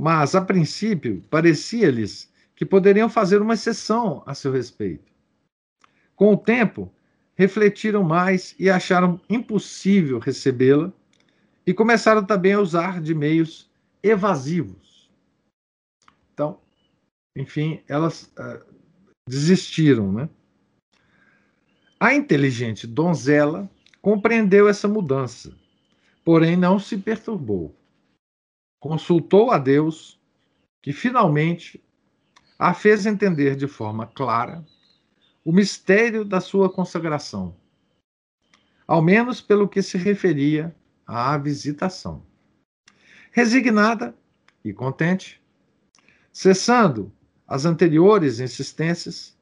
[0.00, 5.12] mas a princípio parecia-lhes que poderiam fazer uma exceção a seu respeito.
[6.14, 6.94] Com o tempo,
[7.34, 10.92] refletiram mais e acharam impossível recebê-la
[11.66, 13.68] e começaram também a usar de meios
[14.00, 15.10] evasivos.
[16.32, 16.60] Então,
[17.34, 18.64] enfim, elas uh,
[19.28, 20.28] desistiram, né?
[21.98, 23.68] A inteligente donzela
[24.00, 25.52] compreendeu essa mudança,
[26.24, 27.77] porém não se perturbou.
[28.80, 30.20] Consultou a Deus,
[30.80, 31.82] que finalmente
[32.58, 34.64] a fez entender de forma clara
[35.44, 37.56] o mistério da sua consagração,
[38.86, 40.74] ao menos pelo que se referia
[41.06, 42.24] à visitação.
[43.32, 44.14] Resignada
[44.64, 45.42] e contente,
[46.32, 47.12] cessando
[47.46, 49.36] as anteriores insistências,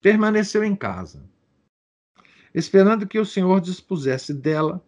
[0.00, 1.28] permaneceu em casa,
[2.54, 4.84] esperando que o Senhor dispusesse dela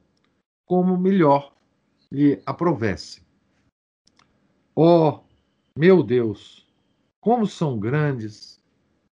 [0.64, 1.56] como melhor
[2.12, 3.27] lhe aprovesse.
[4.80, 5.18] Oh,
[5.76, 6.64] meu Deus,
[7.20, 8.60] como são grandes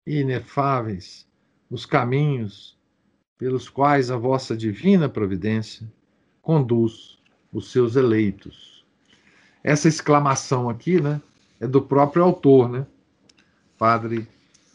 [0.06, 1.26] e inefáveis
[1.70, 2.76] os caminhos
[3.38, 5.90] pelos quais a vossa divina providência
[6.42, 7.18] conduz
[7.50, 8.84] os seus eleitos.
[9.62, 11.18] Essa exclamação aqui, né,
[11.58, 12.86] é do próprio autor, né,
[13.78, 14.28] Padre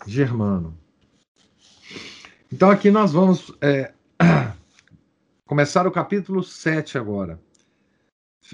[0.07, 0.75] Germano.
[2.51, 3.93] Então aqui nós vamos é,
[5.45, 7.39] começar o capítulo 7 agora.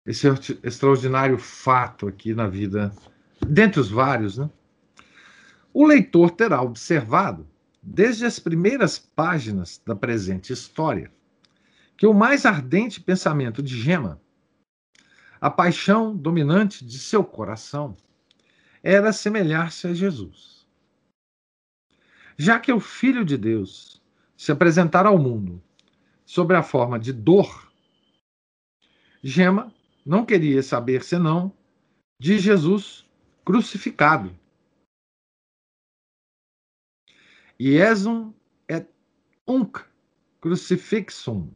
[0.07, 0.29] Esse
[0.63, 2.95] extraordinário fato aqui na vida,
[3.45, 4.49] dentre os vários, né?
[5.75, 7.47] O leitor terá observado
[7.83, 11.13] desde as primeiras páginas da presente história,
[11.97, 14.21] que o mais ardente pensamento de Gema,
[15.41, 17.97] a paixão dominante de seu coração,
[18.83, 20.67] era semelhar-se a Jesus.
[22.39, 24.01] Já que o Filho de Deus
[24.37, 25.63] se apresentar ao mundo
[26.25, 27.73] sob a forma de dor,
[29.23, 29.75] Gema
[30.07, 31.53] não queria saber senão
[32.21, 33.05] de Jesus
[33.45, 34.35] crucificado
[37.59, 38.35] Iesum
[38.69, 38.87] et
[39.49, 39.79] unc
[40.41, 41.51] crucifixum.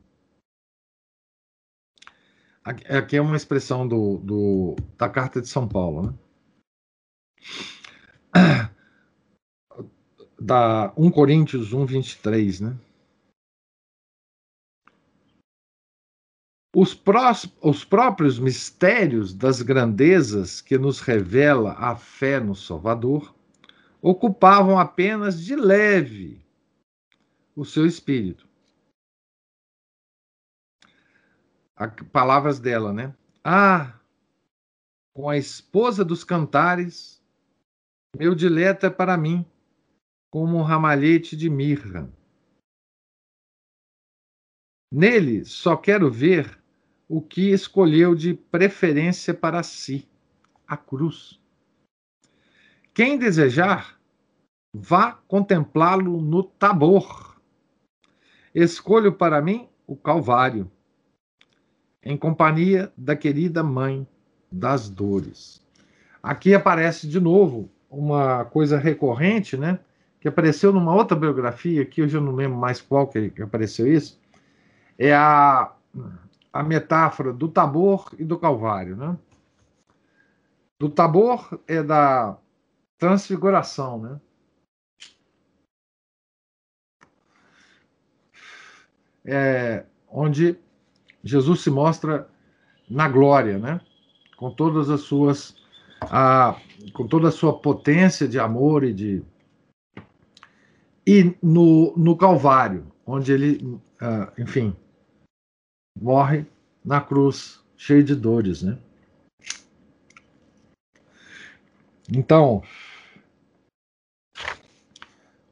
[2.65, 6.19] Aqui é uma expressão do, do, da Carta de São Paulo, né?
[10.43, 12.79] Da 1 Coríntios 1, 23, né?
[16.75, 23.35] Os, prós, os próprios mistérios das grandezas que nos revela a fé no Salvador
[24.01, 26.45] ocupavam apenas de leve
[27.57, 28.49] o seu espírito.
[32.13, 33.17] palavras dela, né?
[33.43, 33.99] Ah,
[35.15, 37.23] com a esposa dos cantares,
[38.17, 39.47] meu dileto é para mim
[40.31, 42.13] como um ramalhete de mirra.
[44.93, 46.60] Nele só quero ver
[47.11, 50.09] o que escolheu de preferência para si,
[50.65, 51.41] a cruz.
[52.95, 53.99] Quem desejar,
[54.73, 57.37] vá contemplá-lo no Tabor.
[58.55, 60.71] Escolho para mim o Calvário,
[62.01, 64.07] em companhia da querida Mãe
[64.51, 65.67] das Dores.
[66.23, 69.81] Aqui aparece de novo uma coisa recorrente, né?
[70.21, 74.21] Que apareceu numa outra biografia, que eu já não lembro mais qual que apareceu isso,
[74.97, 75.75] é a,
[76.53, 79.17] a metáfora do Tabor e do Calvário, né?
[80.79, 82.37] Do Tabor é da
[82.99, 84.21] transfiguração, né?
[89.25, 90.59] É, onde
[91.23, 92.29] Jesus se mostra
[92.89, 93.81] na glória, né?
[94.37, 95.55] Com todas as suas,
[96.01, 96.57] a,
[96.95, 99.23] com toda a sua potência de amor e de
[101.07, 104.77] e no, no Calvário, onde ele, uh, enfim,
[106.01, 106.47] morre
[106.85, 108.79] na cruz, cheio de dores, né?
[112.13, 112.63] Então,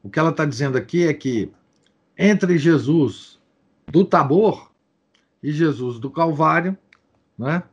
[0.03, 1.53] o que ela está dizendo aqui é que
[2.17, 3.39] entre Jesus
[3.87, 4.71] do Tabor
[5.41, 6.77] e Jesus do Calvário,
[7.37, 7.63] né?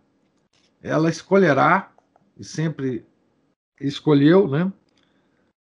[0.82, 1.90] Ela escolherá
[2.38, 3.04] e sempre
[3.80, 4.72] escolheu, né?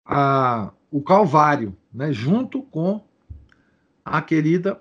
[0.05, 2.11] A, o Calvário, né?
[2.11, 3.03] Junto com
[4.03, 4.79] a querida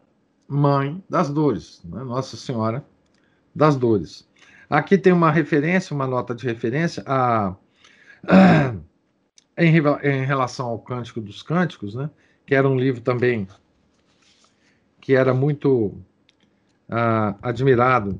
[0.48, 2.02] Mãe das Dores, né?
[2.02, 2.84] Nossa Senhora
[3.54, 4.28] das Dores.
[4.68, 7.54] Aqui tem uma referência, uma nota de referência a,
[8.26, 8.74] a
[9.56, 12.10] em, em relação ao Cântico dos Cânticos, né?
[12.46, 13.46] Que era um livro também
[15.00, 15.94] que era muito
[16.88, 18.18] ah, admirado.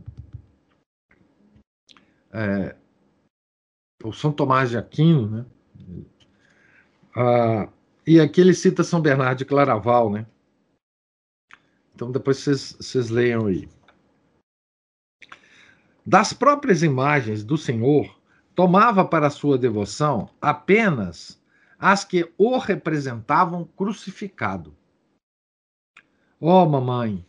[2.31, 2.77] É,
[4.03, 5.47] o São Tomás de Aquino, né?
[7.17, 7.69] Ah,
[8.07, 10.27] e aqui ele cita São Bernardo de Claraval, né?
[11.95, 13.69] Então depois vocês, leiam aí.
[16.05, 18.21] Das próprias imagens do Senhor,
[18.55, 21.41] tomava para sua devoção apenas
[21.79, 24.77] as que o representavam crucificado.
[26.41, 27.25] Oh, mamãe,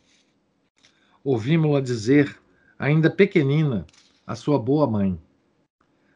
[1.23, 2.39] ouvimos-la dizer,
[2.77, 3.85] ainda pequenina,
[4.25, 5.21] a sua boa mãe: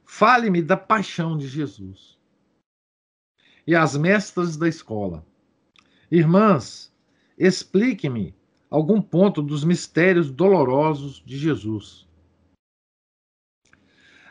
[0.05, 2.17] Fale-me da paixão de Jesus.
[3.65, 5.25] E as mestras da escola:
[6.11, 6.91] Irmãs,
[7.37, 8.38] explique-me
[8.69, 12.07] algum ponto dos mistérios dolorosos de Jesus.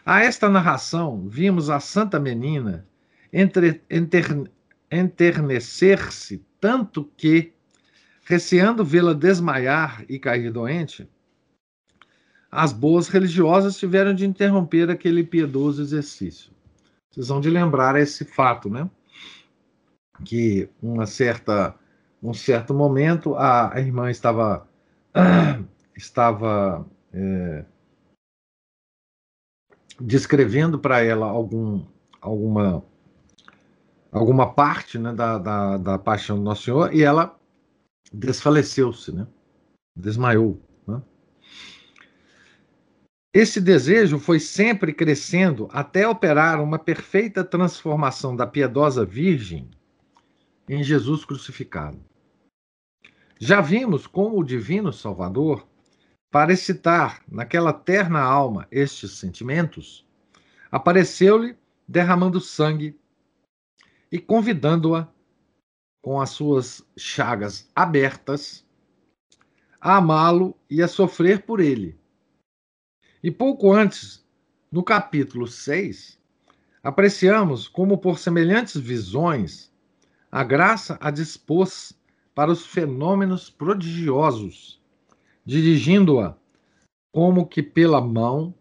[0.05, 2.87] A esta narração, vimos a Santa Menina
[3.33, 4.51] entre, enter,
[4.91, 7.53] enternecer-se tanto que,
[8.25, 11.09] receando vê-la desmaiar e cair doente,
[12.51, 16.51] as boas religiosas tiveram de interromper aquele piedoso exercício.
[17.11, 18.89] Vocês vão de lembrar esse fato, né?
[20.25, 21.75] Que uma certa,
[22.23, 24.69] um certo momento a, a irmã estava
[25.97, 27.65] estava é,
[30.01, 31.85] descrevendo para ela algum,
[32.21, 32.85] alguma
[34.11, 37.39] alguma parte né, da, da, da paixão do Nosso Senhor e ela
[38.13, 39.27] desfaleceu-se, né?
[39.95, 40.61] desmaiou.
[40.87, 41.03] Né?
[43.35, 49.71] Esse desejo foi sempre crescendo até operar uma perfeita transformação da piedosa Virgem
[50.69, 51.99] em Jesus crucificado.
[53.41, 55.67] Já vimos como o Divino Salvador
[56.31, 60.07] para excitar naquela terna alma estes sentimentos,
[60.71, 61.57] apareceu-lhe
[61.87, 62.99] derramando sangue
[64.13, 65.09] e convidando-a,
[66.03, 68.67] com as suas chagas abertas,
[69.81, 71.99] a amá-lo e a sofrer por ele.
[73.23, 74.25] E pouco antes,
[74.71, 76.19] no capítulo 6,
[76.83, 79.73] apreciamos como, por semelhantes visões,
[80.31, 81.93] a graça a dispôs
[82.35, 84.79] para os fenômenos prodigiosos
[85.49, 86.37] dirigindo-a
[87.11, 88.55] como que pela mão,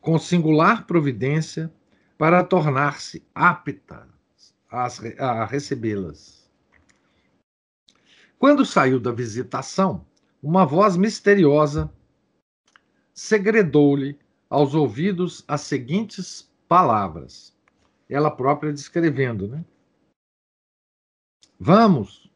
[0.00, 1.70] com singular providência,
[2.16, 4.08] para tornar-se apta
[4.70, 6.50] a recebê-las.
[8.38, 10.06] Quando saiu da visitação,
[10.42, 11.92] uma voz misteriosa
[13.12, 17.54] segredou-lhe aos ouvidos as seguintes palavras.
[18.08, 19.62] Ela própria descrevendo, né?
[21.64, 22.28] Vamos,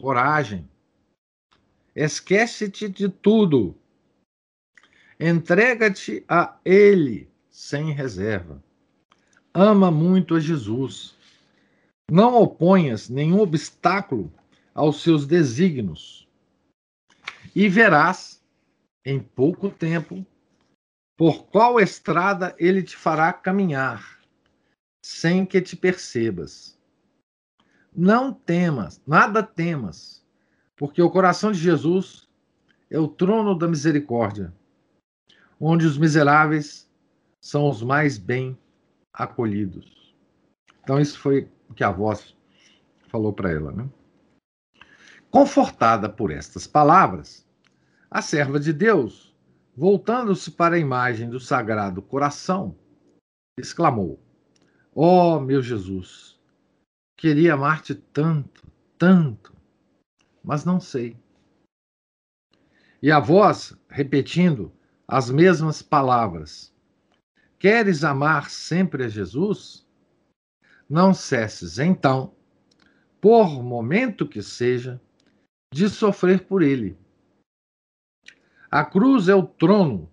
[0.00, 0.70] coragem,
[1.92, 3.76] Esquece-te de tudo.
[5.18, 8.62] Entrega-te a Ele sem reserva.
[9.52, 11.16] Ama muito a Jesus.
[12.08, 14.32] Não oponhas nenhum obstáculo
[14.72, 16.28] aos seus desígnios.
[17.56, 18.40] E verás,
[19.04, 20.24] em pouco tempo,
[21.18, 24.22] por qual estrada ele te fará caminhar,
[25.04, 26.71] sem que te percebas.
[27.94, 30.22] Não temas, nada temas
[30.82, 32.28] porque o coração de Jesus
[32.90, 34.52] é o trono da misericórdia,
[35.60, 36.90] onde os miseráveis
[37.40, 38.58] são os mais bem
[39.12, 40.12] acolhidos.
[40.82, 42.36] Então, isso foi o que a voz
[43.06, 43.70] falou para ela.
[43.70, 43.88] Né?
[45.30, 47.46] Confortada por estas palavras,
[48.10, 49.32] a serva de Deus,
[49.76, 52.76] voltando-se para a imagem do sagrado coração,
[53.56, 54.20] exclamou:
[54.92, 56.31] Ó oh, meu Jesus,
[57.16, 58.66] queria amar-te tanto,
[58.98, 59.52] tanto
[60.42, 61.16] mas não sei.
[63.00, 64.72] E a voz, repetindo
[65.06, 66.74] as mesmas palavras:
[67.58, 69.86] Queres amar sempre a Jesus?
[70.88, 72.34] Não cesses, então,
[73.20, 75.00] por momento que seja,
[75.72, 76.98] de sofrer por ele.
[78.70, 80.10] A cruz é o trono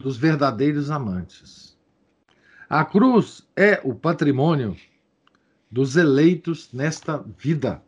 [0.00, 1.76] dos verdadeiros amantes.
[2.68, 4.76] A cruz é o patrimônio
[5.70, 7.84] dos eleitos nesta vida.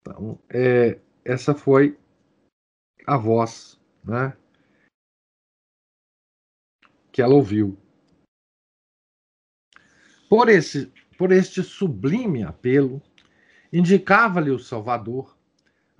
[0.00, 1.98] Então, é, essa foi
[3.06, 4.36] a voz né,
[7.12, 7.78] que ela ouviu.
[10.28, 10.86] Por, esse,
[11.18, 13.02] por este sublime apelo,
[13.72, 15.36] indicava-lhe o Salvador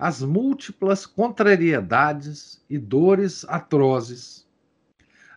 [0.01, 4.49] as múltiplas contrariedades e dores atrozes,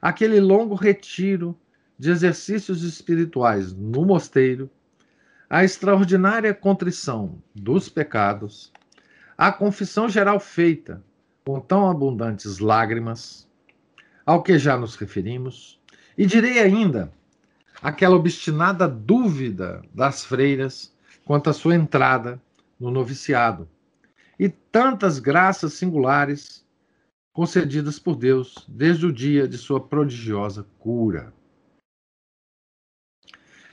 [0.00, 1.54] aquele longo retiro
[1.98, 4.70] de exercícios espirituais no mosteiro,
[5.48, 8.72] a extraordinária contrição dos pecados,
[9.36, 11.02] a confissão geral feita
[11.44, 13.48] com tão abundantes lágrimas,
[14.24, 15.78] ao que já nos referimos,
[16.16, 17.12] e direi ainda
[17.82, 20.92] aquela obstinada dúvida das freiras
[21.24, 22.40] quanto à sua entrada
[22.80, 23.68] no noviciado,
[24.38, 26.64] e tantas graças singulares
[27.32, 31.32] concedidas por Deus desde o dia de sua prodigiosa cura.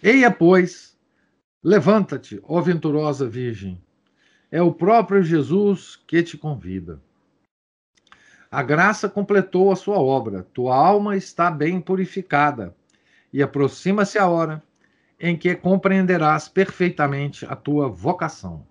[0.03, 0.97] Eia, pois,
[1.63, 3.79] levanta-te, ó venturosa Virgem,
[4.49, 6.99] é o próprio Jesus que te convida.
[8.49, 12.75] A graça completou a sua obra, tua alma está bem purificada,
[13.31, 14.63] e aproxima-se a hora
[15.19, 18.65] em que compreenderás perfeitamente a tua vocação.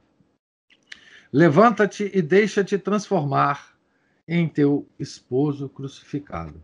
[1.32, 3.78] Levanta-te e deixa-te transformar
[4.26, 6.60] em teu esposo crucificado.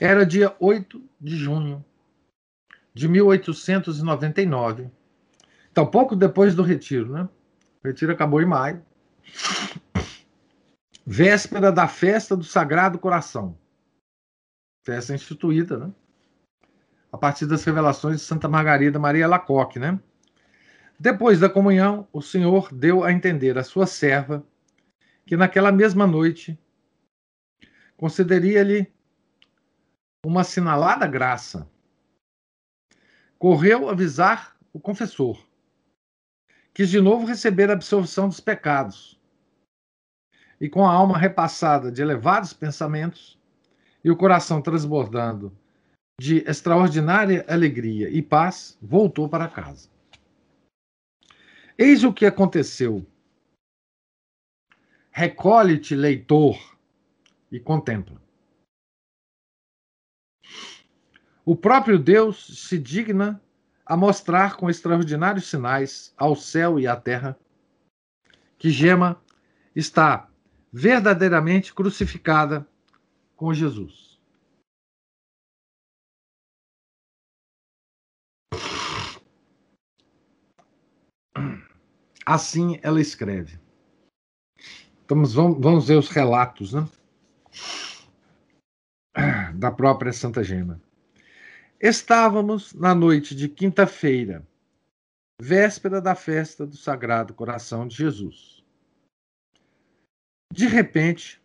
[0.00, 1.84] Era dia 8 de junho
[2.94, 4.90] de 1899.
[5.70, 7.28] Então, pouco depois do retiro, né?
[7.82, 8.84] O retiro acabou em maio.
[11.06, 13.56] Véspera da festa do Sagrado Coração.
[14.84, 15.92] Festa instituída, né?
[17.12, 19.98] A partir das revelações de Santa Margarida Maria Lacoque, né?
[20.98, 24.44] Depois da comunhão, o Senhor deu a entender à sua serva
[25.24, 26.58] que naquela mesma noite
[27.96, 28.92] concederia-lhe
[30.24, 31.68] uma assinalada graça.
[33.40, 35.42] Correu avisar o confessor.
[36.74, 39.18] Quis de novo receber a absolvição dos pecados.
[40.60, 43.40] E com a alma repassada de elevados pensamentos
[44.04, 45.56] e o coração transbordando
[46.20, 49.88] de extraordinária alegria e paz, voltou para casa.
[51.78, 53.06] Eis o que aconteceu.
[55.10, 56.58] Recolhe-te, leitor,
[57.50, 58.20] e contempla.
[61.50, 63.42] O próprio Deus se digna
[63.84, 67.36] a mostrar com extraordinários sinais ao céu e à terra
[68.56, 69.20] que Gema
[69.74, 70.30] está
[70.72, 72.64] verdadeiramente crucificada
[73.34, 74.20] com Jesus.
[82.24, 83.58] Assim ela escreve.
[85.04, 86.88] Então, vamos, vamos ver os relatos né?
[89.58, 90.80] da própria Santa Gema.
[91.82, 94.46] Estávamos na noite de quinta-feira,
[95.40, 98.62] véspera da festa do Sagrado Coração de Jesus.
[100.52, 101.42] De repente,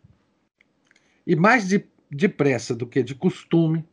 [1.26, 3.88] e mais de, depressa do que de costume,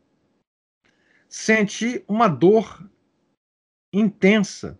[1.29, 2.91] senti uma dor
[3.93, 4.77] intensa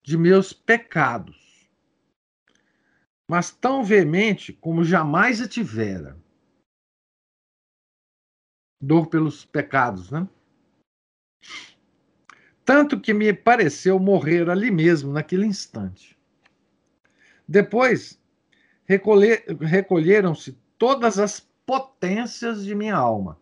[0.00, 1.68] de meus pecados,
[3.28, 6.16] mas tão veemente como jamais a tivera.
[8.80, 10.28] Dor pelos pecados, né?
[12.64, 16.16] Tanto que me pareceu morrer ali mesmo, naquele instante.
[17.46, 18.18] Depois,
[18.86, 23.38] recolheram-se todas as potências de minha alma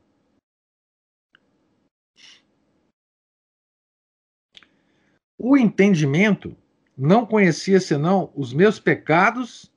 [5.45, 6.57] O entendimento
[6.97, 9.75] não conhecia senão os meus pecados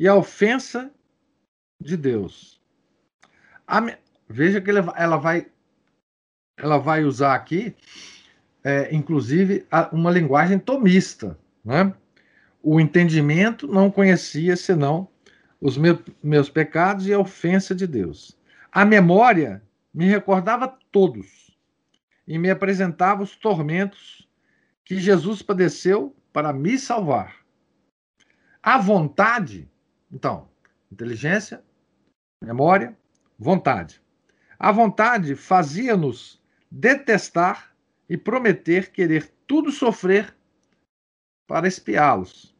[0.00, 0.90] e a ofensa
[1.78, 2.58] de Deus.
[3.82, 3.98] Me...
[4.26, 5.46] Veja que ela vai,
[6.58, 7.74] ela vai usar aqui,
[8.64, 11.38] é, inclusive, uma linguagem tomista.
[11.64, 11.92] Né?
[12.62, 15.08] O entendimento não conhecia senão
[15.60, 18.38] os meus, meus pecados e a ofensa de Deus.
[18.70, 19.62] A memória
[19.94, 21.56] me recordava todos
[22.26, 24.28] e me apresentava os tormentos
[24.84, 27.36] que Jesus padeceu para me salvar.
[28.62, 29.70] A vontade,
[30.12, 30.48] então,
[30.92, 31.62] inteligência,
[32.42, 32.96] memória,
[33.38, 34.02] vontade.
[34.58, 36.40] A vontade fazia-nos
[36.70, 37.74] detestar
[38.08, 40.34] e prometer querer tudo sofrer
[41.46, 42.54] para espiá-los.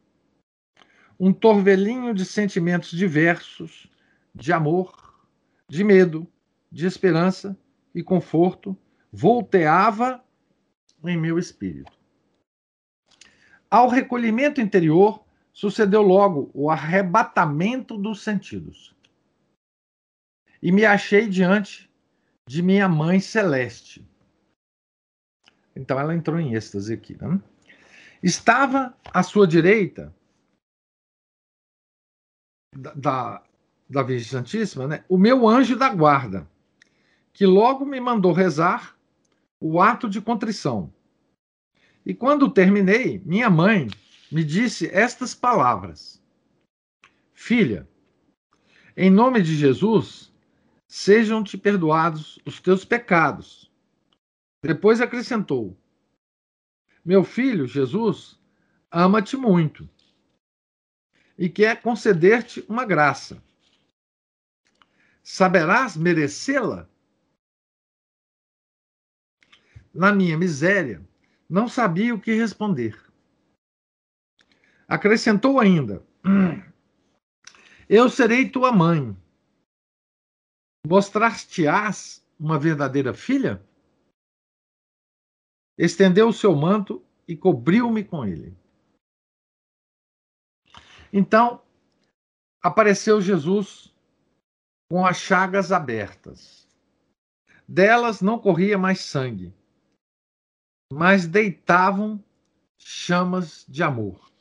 [1.19, 3.89] Um torvelinho de sentimentos diversos,
[4.33, 5.19] de amor,
[5.67, 6.27] de medo,
[6.71, 7.57] de esperança
[7.93, 8.77] e conforto,
[9.11, 10.23] volteava
[11.03, 11.91] em meu espírito.
[13.69, 18.95] Ao recolhimento interior, sucedeu logo o arrebatamento dos sentidos.
[20.61, 21.88] E me achei diante
[22.49, 24.03] de minha mãe celeste.
[25.75, 27.15] Então ela entrou em êxtase aqui.
[27.21, 27.39] Né?
[28.23, 30.11] Estava à sua direita
[32.75, 33.43] da,
[33.87, 36.49] da, Virgem Santíssima né, o meu anjo da guarda,
[37.31, 38.97] que logo me mandou rezar
[39.61, 40.91] o ato de contrição
[42.03, 43.87] e quando terminei, minha mãe
[44.31, 46.19] me disse estas palavras:
[47.31, 47.87] Filha,
[48.97, 50.28] em nome de Jesus,
[50.89, 53.71] sejam-te perdoados os teus pecados.
[54.61, 55.77] Depois acrescentou:
[57.05, 58.37] Meu filho, Jesus,
[58.91, 59.87] ama-te muito
[61.37, 63.41] e quer conceder-te uma graça.
[65.23, 66.89] Saberás merecê-la?
[69.93, 71.07] Na minha miséria,
[71.47, 72.99] não sabia o que responder.
[74.87, 76.03] Acrescentou ainda:
[77.87, 79.15] Eu serei tua mãe.
[80.87, 83.61] Mostrar-te-ás uma verdadeira filha?
[85.77, 88.57] Estendeu o seu manto e cobriu-me com ele.
[91.11, 91.61] Então,
[92.61, 93.93] apareceu Jesus
[94.89, 96.67] com as chagas abertas.
[97.67, 99.53] Delas não corria mais sangue,
[100.91, 102.23] mas deitavam
[102.77, 104.31] chamas de amor.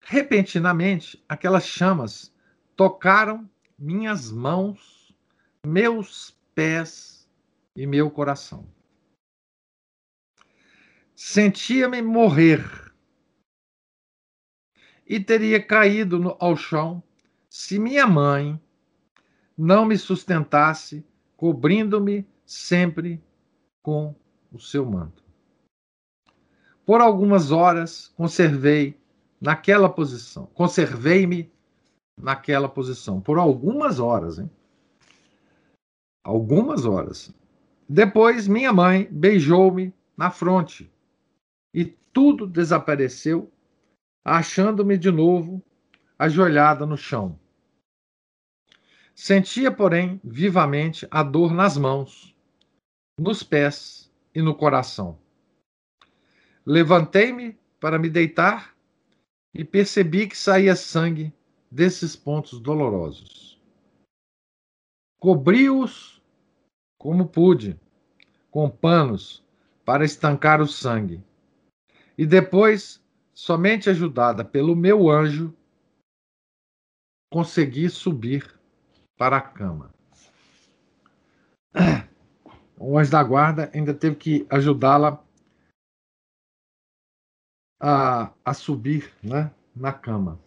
[0.00, 2.34] Repentinamente, aquelas chamas
[2.74, 3.48] tocaram
[3.78, 5.14] minhas mãos,
[5.66, 7.28] meus pés
[7.76, 8.66] e meu coração.
[11.14, 12.92] Sentia-me morrer
[15.06, 17.02] e teria caído no, ao chão
[17.48, 18.60] se minha mãe
[19.56, 21.06] não me sustentasse,
[21.36, 23.22] cobrindo-me sempre
[23.82, 24.14] com
[24.50, 25.22] o seu manto.
[26.84, 29.00] Por algumas horas conservei
[29.40, 31.53] naquela posição, conservei-me
[32.16, 34.50] naquela posição, por algumas horas, hein?
[36.24, 37.34] Algumas horas.
[37.88, 40.90] Depois minha mãe beijou-me na fronte
[41.74, 43.50] e tudo desapareceu
[44.24, 45.62] achando-me de novo
[46.18, 47.38] ajoelhada no chão.
[49.14, 52.34] Sentia, porém, vivamente a dor nas mãos,
[53.18, 55.18] nos pés e no coração.
[56.64, 58.74] Levantei-me para me deitar
[59.52, 61.32] e percebi que saía sangue
[61.74, 63.60] desses pontos dolorosos.
[65.18, 66.22] Cobri-os
[66.96, 67.78] como pude,
[68.48, 69.44] com panos
[69.84, 71.20] para estancar o sangue.
[72.16, 73.02] E depois
[73.34, 75.52] somente ajudada pelo meu anjo,
[77.32, 78.56] consegui subir
[79.18, 79.92] para a cama.
[82.78, 85.24] O anjo da guarda ainda teve que ajudá-la
[87.80, 90.38] a, a subir né, na cama.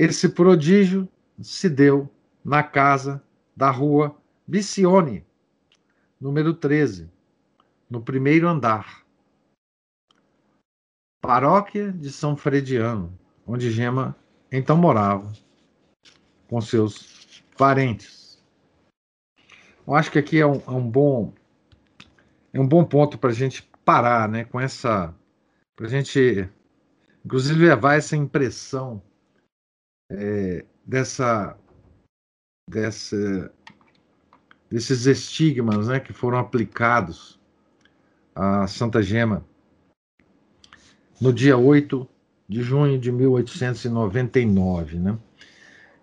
[0.00, 1.08] Esse prodígio
[1.42, 2.08] se deu
[2.44, 3.20] na casa
[3.56, 5.26] da rua Bicione,
[6.20, 7.10] número 13,
[7.90, 9.04] no primeiro andar
[11.20, 13.12] paróquia de São Frediano,
[13.44, 14.16] onde Gema
[14.52, 15.32] então morava
[16.46, 18.40] com seus parentes.
[19.84, 21.34] Eu acho que aqui é um, é um bom
[22.52, 25.12] é um bom ponto para a gente parar, né, com essa
[25.74, 26.48] para a gente
[27.24, 29.02] inclusive levar essa impressão
[30.10, 31.56] é, dessa
[32.68, 33.52] dessa
[34.70, 37.40] desses estigmas, né, que foram aplicados
[38.34, 39.44] a Santa Gema
[41.20, 42.06] no dia 8
[42.48, 45.18] de junho de 1899, né?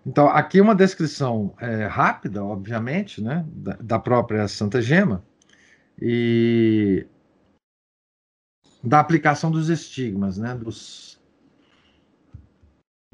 [0.04, 5.24] Então, aqui uma descrição é, rápida, obviamente, né, da, da, própria Santa Gema
[6.00, 7.04] e
[8.84, 11.15] da aplicação dos estigmas, né, dos,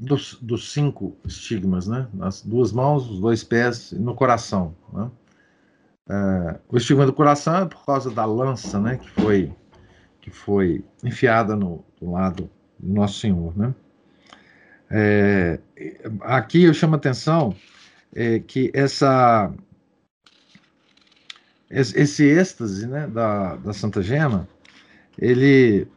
[0.03, 4.75] dos, dos cinco estigmas, né, nas duas mãos, os dois pés e no coração.
[4.91, 5.11] Né?
[6.09, 9.53] É, o estigma do coração é por causa da lança, né, que foi
[10.21, 12.49] que foi enfiada no, do lado
[12.79, 13.75] do Nosso Senhor, né?
[14.89, 15.59] É,
[16.21, 17.53] aqui eu chamo a atenção
[18.15, 19.51] é, que essa
[21.69, 24.47] esse êxtase né, da, da Santa Gema,
[25.17, 25.87] ele,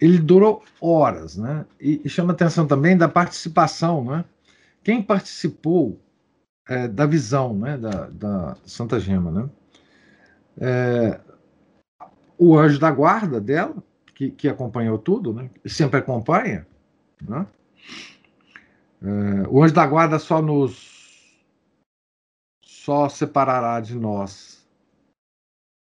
[0.00, 1.64] ele durou horas, né?
[1.80, 4.24] E, e chama atenção também da participação, né?
[4.82, 6.00] Quem participou
[6.68, 9.50] é, da visão né, da, da Santa Gema, né?
[10.58, 11.20] É,
[12.38, 13.82] o anjo da guarda dela,
[14.14, 15.50] que, que acompanhou tudo, né?
[15.66, 16.66] sempre acompanha.
[17.20, 17.46] Né?
[19.02, 20.94] É, o anjo da guarda só nos
[22.62, 24.66] só separará de nós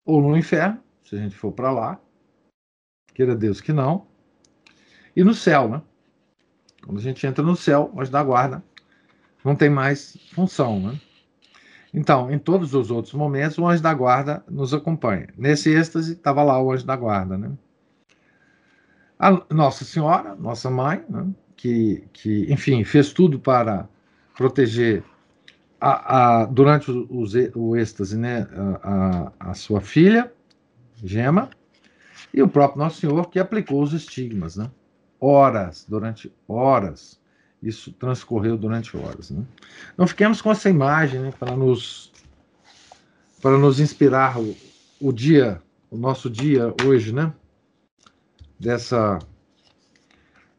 [0.05, 1.99] ou no inferno, se a gente for para lá,
[3.21, 4.07] queira Deus que não,
[5.15, 5.81] e no céu, né?
[6.83, 8.63] Quando a gente entra no céu, o anjo da guarda
[9.45, 10.99] não tem mais função, né?
[11.93, 15.27] Então, em todos os outros momentos, o anjo da guarda nos acompanha.
[15.37, 17.51] Nesse êxtase, estava lá o anjo da guarda, né?
[19.19, 21.27] A Nossa Senhora, nossa mãe, né?
[21.55, 23.87] que, que, enfim, fez tudo para
[24.35, 25.03] proteger
[25.79, 27.25] a, a, durante o, o,
[27.59, 28.47] o êxtase, né?
[28.81, 30.33] A, a, a sua filha,
[30.95, 31.51] Gema,
[32.33, 34.69] e o próprio Nosso Senhor que aplicou os estigmas, né?
[35.21, 37.21] horas, durante horas.
[37.61, 39.29] Isso transcorreu durante horas.
[39.29, 39.45] Né?
[39.93, 42.11] Então fiquemos com essa imagem né, para nos
[43.39, 44.55] para nos inspirar o,
[44.99, 47.33] o dia, o nosso dia hoje, né?
[48.59, 49.19] Dessa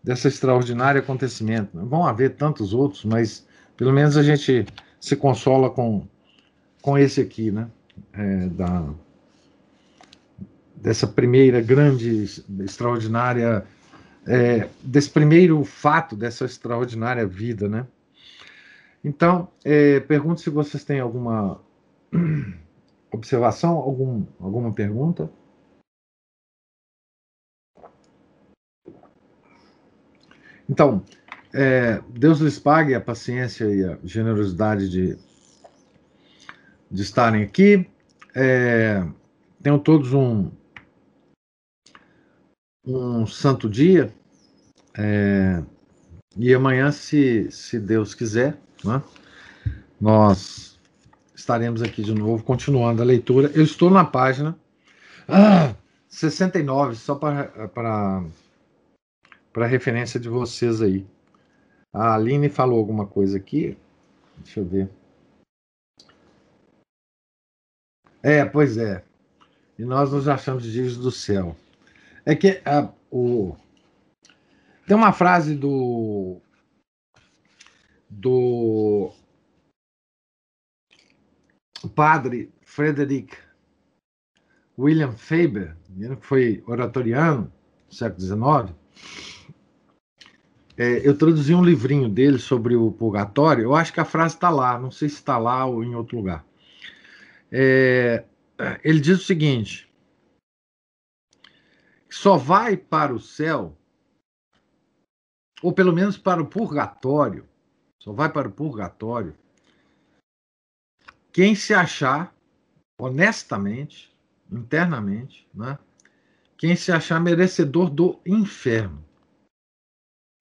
[0.02, 1.78] dessa extraordinário acontecimento.
[1.86, 3.46] Vão haver tantos outros, mas
[3.76, 4.66] pelo menos a gente
[5.00, 6.06] se consola com
[6.80, 7.68] com esse aqui, né?
[8.12, 8.84] É, da
[10.82, 12.24] dessa primeira grande,
[12.60, 13.64] extraordinária,
[14.26, 17.86] é, desse primeiro fato dessa extraordinária vida, né?
[19.04, 21.60] Então, é, pergunto se vocês têm alguma
[23.12, 25.30] observação, algum, alguma pergunta.
[30.68, 31.04] Então,
[31.54, 35.16] é, Deus lhes pague a paciência e a generosidade de,
[36.90, 37.88] de estarem aqui.
[38.34, 39.06] É,
[39.62, 40.50] tenham todos um,
[42.84, 44.12] um santo dia.
[44.96, 45.62] É,
[46.36, 49.02] e amanhã, se, se Deus quiser, né,
[50.00, 50.78] nós
[51.34, 53.50] estaremos aqui de novo, continuando a leitura.
[53.54, 54.56] Eu estou na página
[55.28, 55.74] ah,
[56.08, 58.26] 69, só para
[59.66, 61.06] referência de vocês aí.
[61.92, 63.76] A Aline falou alguma coisa aqui.
[64.38, 64.90] Deixa eu ver.
[68.22, 69.04] É, pois é.
[69.78, 71.56] E nós nos achamos dias do céu.
[72.24, 73.56] É que a, o,
[74.86, 76.40] tem uma frase do
[78.08, 79.10] do
[81.94, 83.36] padre Frederick
[84.78, 85.76] William Faber,
[86.20, 87.52] que foi oratoriano
[87.88, 88.76] do século XIX,
[90.76, 93.64] é, eu traduzi um livrinho dele sobre o purgatório.
[93.64, 96.16] Eu acho que a frase está lá, não sei se está lá ou em outro
[96.16, 96.44] lugar.
[97.50, 98.24] É,
[98.82, 99.91] ele diz o seguinte:
[102.12, 103.74] só vai para o céu,
[105.62, 107.48] ou pelo menos para o purgatório,
[107.98, 109.34] só vai para o purgatório
[111.32, 112.36] quem se achar
[113.00, 114.14] honestamente,
[114.50, 115.78] internamente, né?
[116.58, 119.02] quem se achar merecedor do inferno.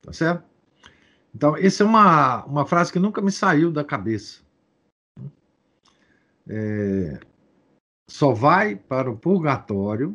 [0.02, 0.44] Tá certo?
[1.34, 4.42] Então, essa é uma, uma frase que nunca me saiu da cabeça.
[6.50, 7.18] É,
[8.10, 10.14] só vai para o purgatório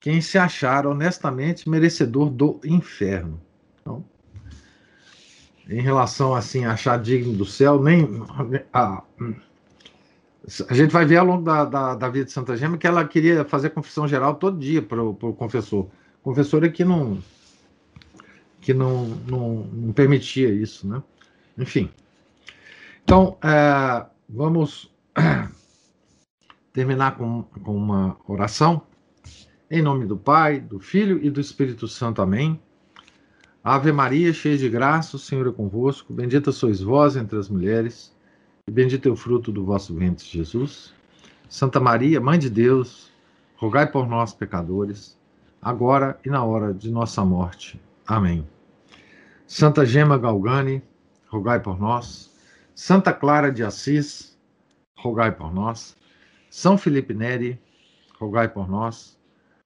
[0.00, 3.40] quem se achar honestamente merecedor do inferno.
[3.80, 4.04] Então,
[5.68, 8.08] em relação assim a achar digno do céu, nem
[8.72, 9.02] a,
[10.68, 13.04] a gente vai ver ao longo da, da, da, vida de Santa Gema que ela
[13.06, 15.86] queria fazer confissão geral todo dia para o confessor.
[16.20, 17.18] O confessor é que não
[18.60, 21.00] que não, não, não, permitia isso, né?
[21.56, 21.88] Enfim.
[23.04, 24.92] Então, é, vamos
[26.72, 28.82] terminar com, com uma oração.
[29.68, 32.22] Em nome do Pai, do Filho e do Espírito Santo.
[32.22, 32.60] Amém.
[33.64, 36.12] Ave Maria, cheia de graça, o Senhor é convosco.
[36.12, 38.14] Bendita sois vós entre as mulheres,
[38.64, 40.94] e bendito é o fruto do vosso ventre, Jesus.
[41.48, 43.10] Santa Maria, Mãe de Deus,
[43.56, 45.18] rogai por nós, pecadores,
[45.60, 47.80] agora e na hora de nossa morte.
[48.06, 48.46] Amém.
[49.48, 50.80] Santa Gema Galgani,
[51.26, 52.32] rogai por nós.
[52.72, 54.38] Santa Clara de Assis,
[54.94, 55.96] rogai por nós.
[56.48, 57.60] São Felipe Neri,
[58.16, 59.15] rogai por nós.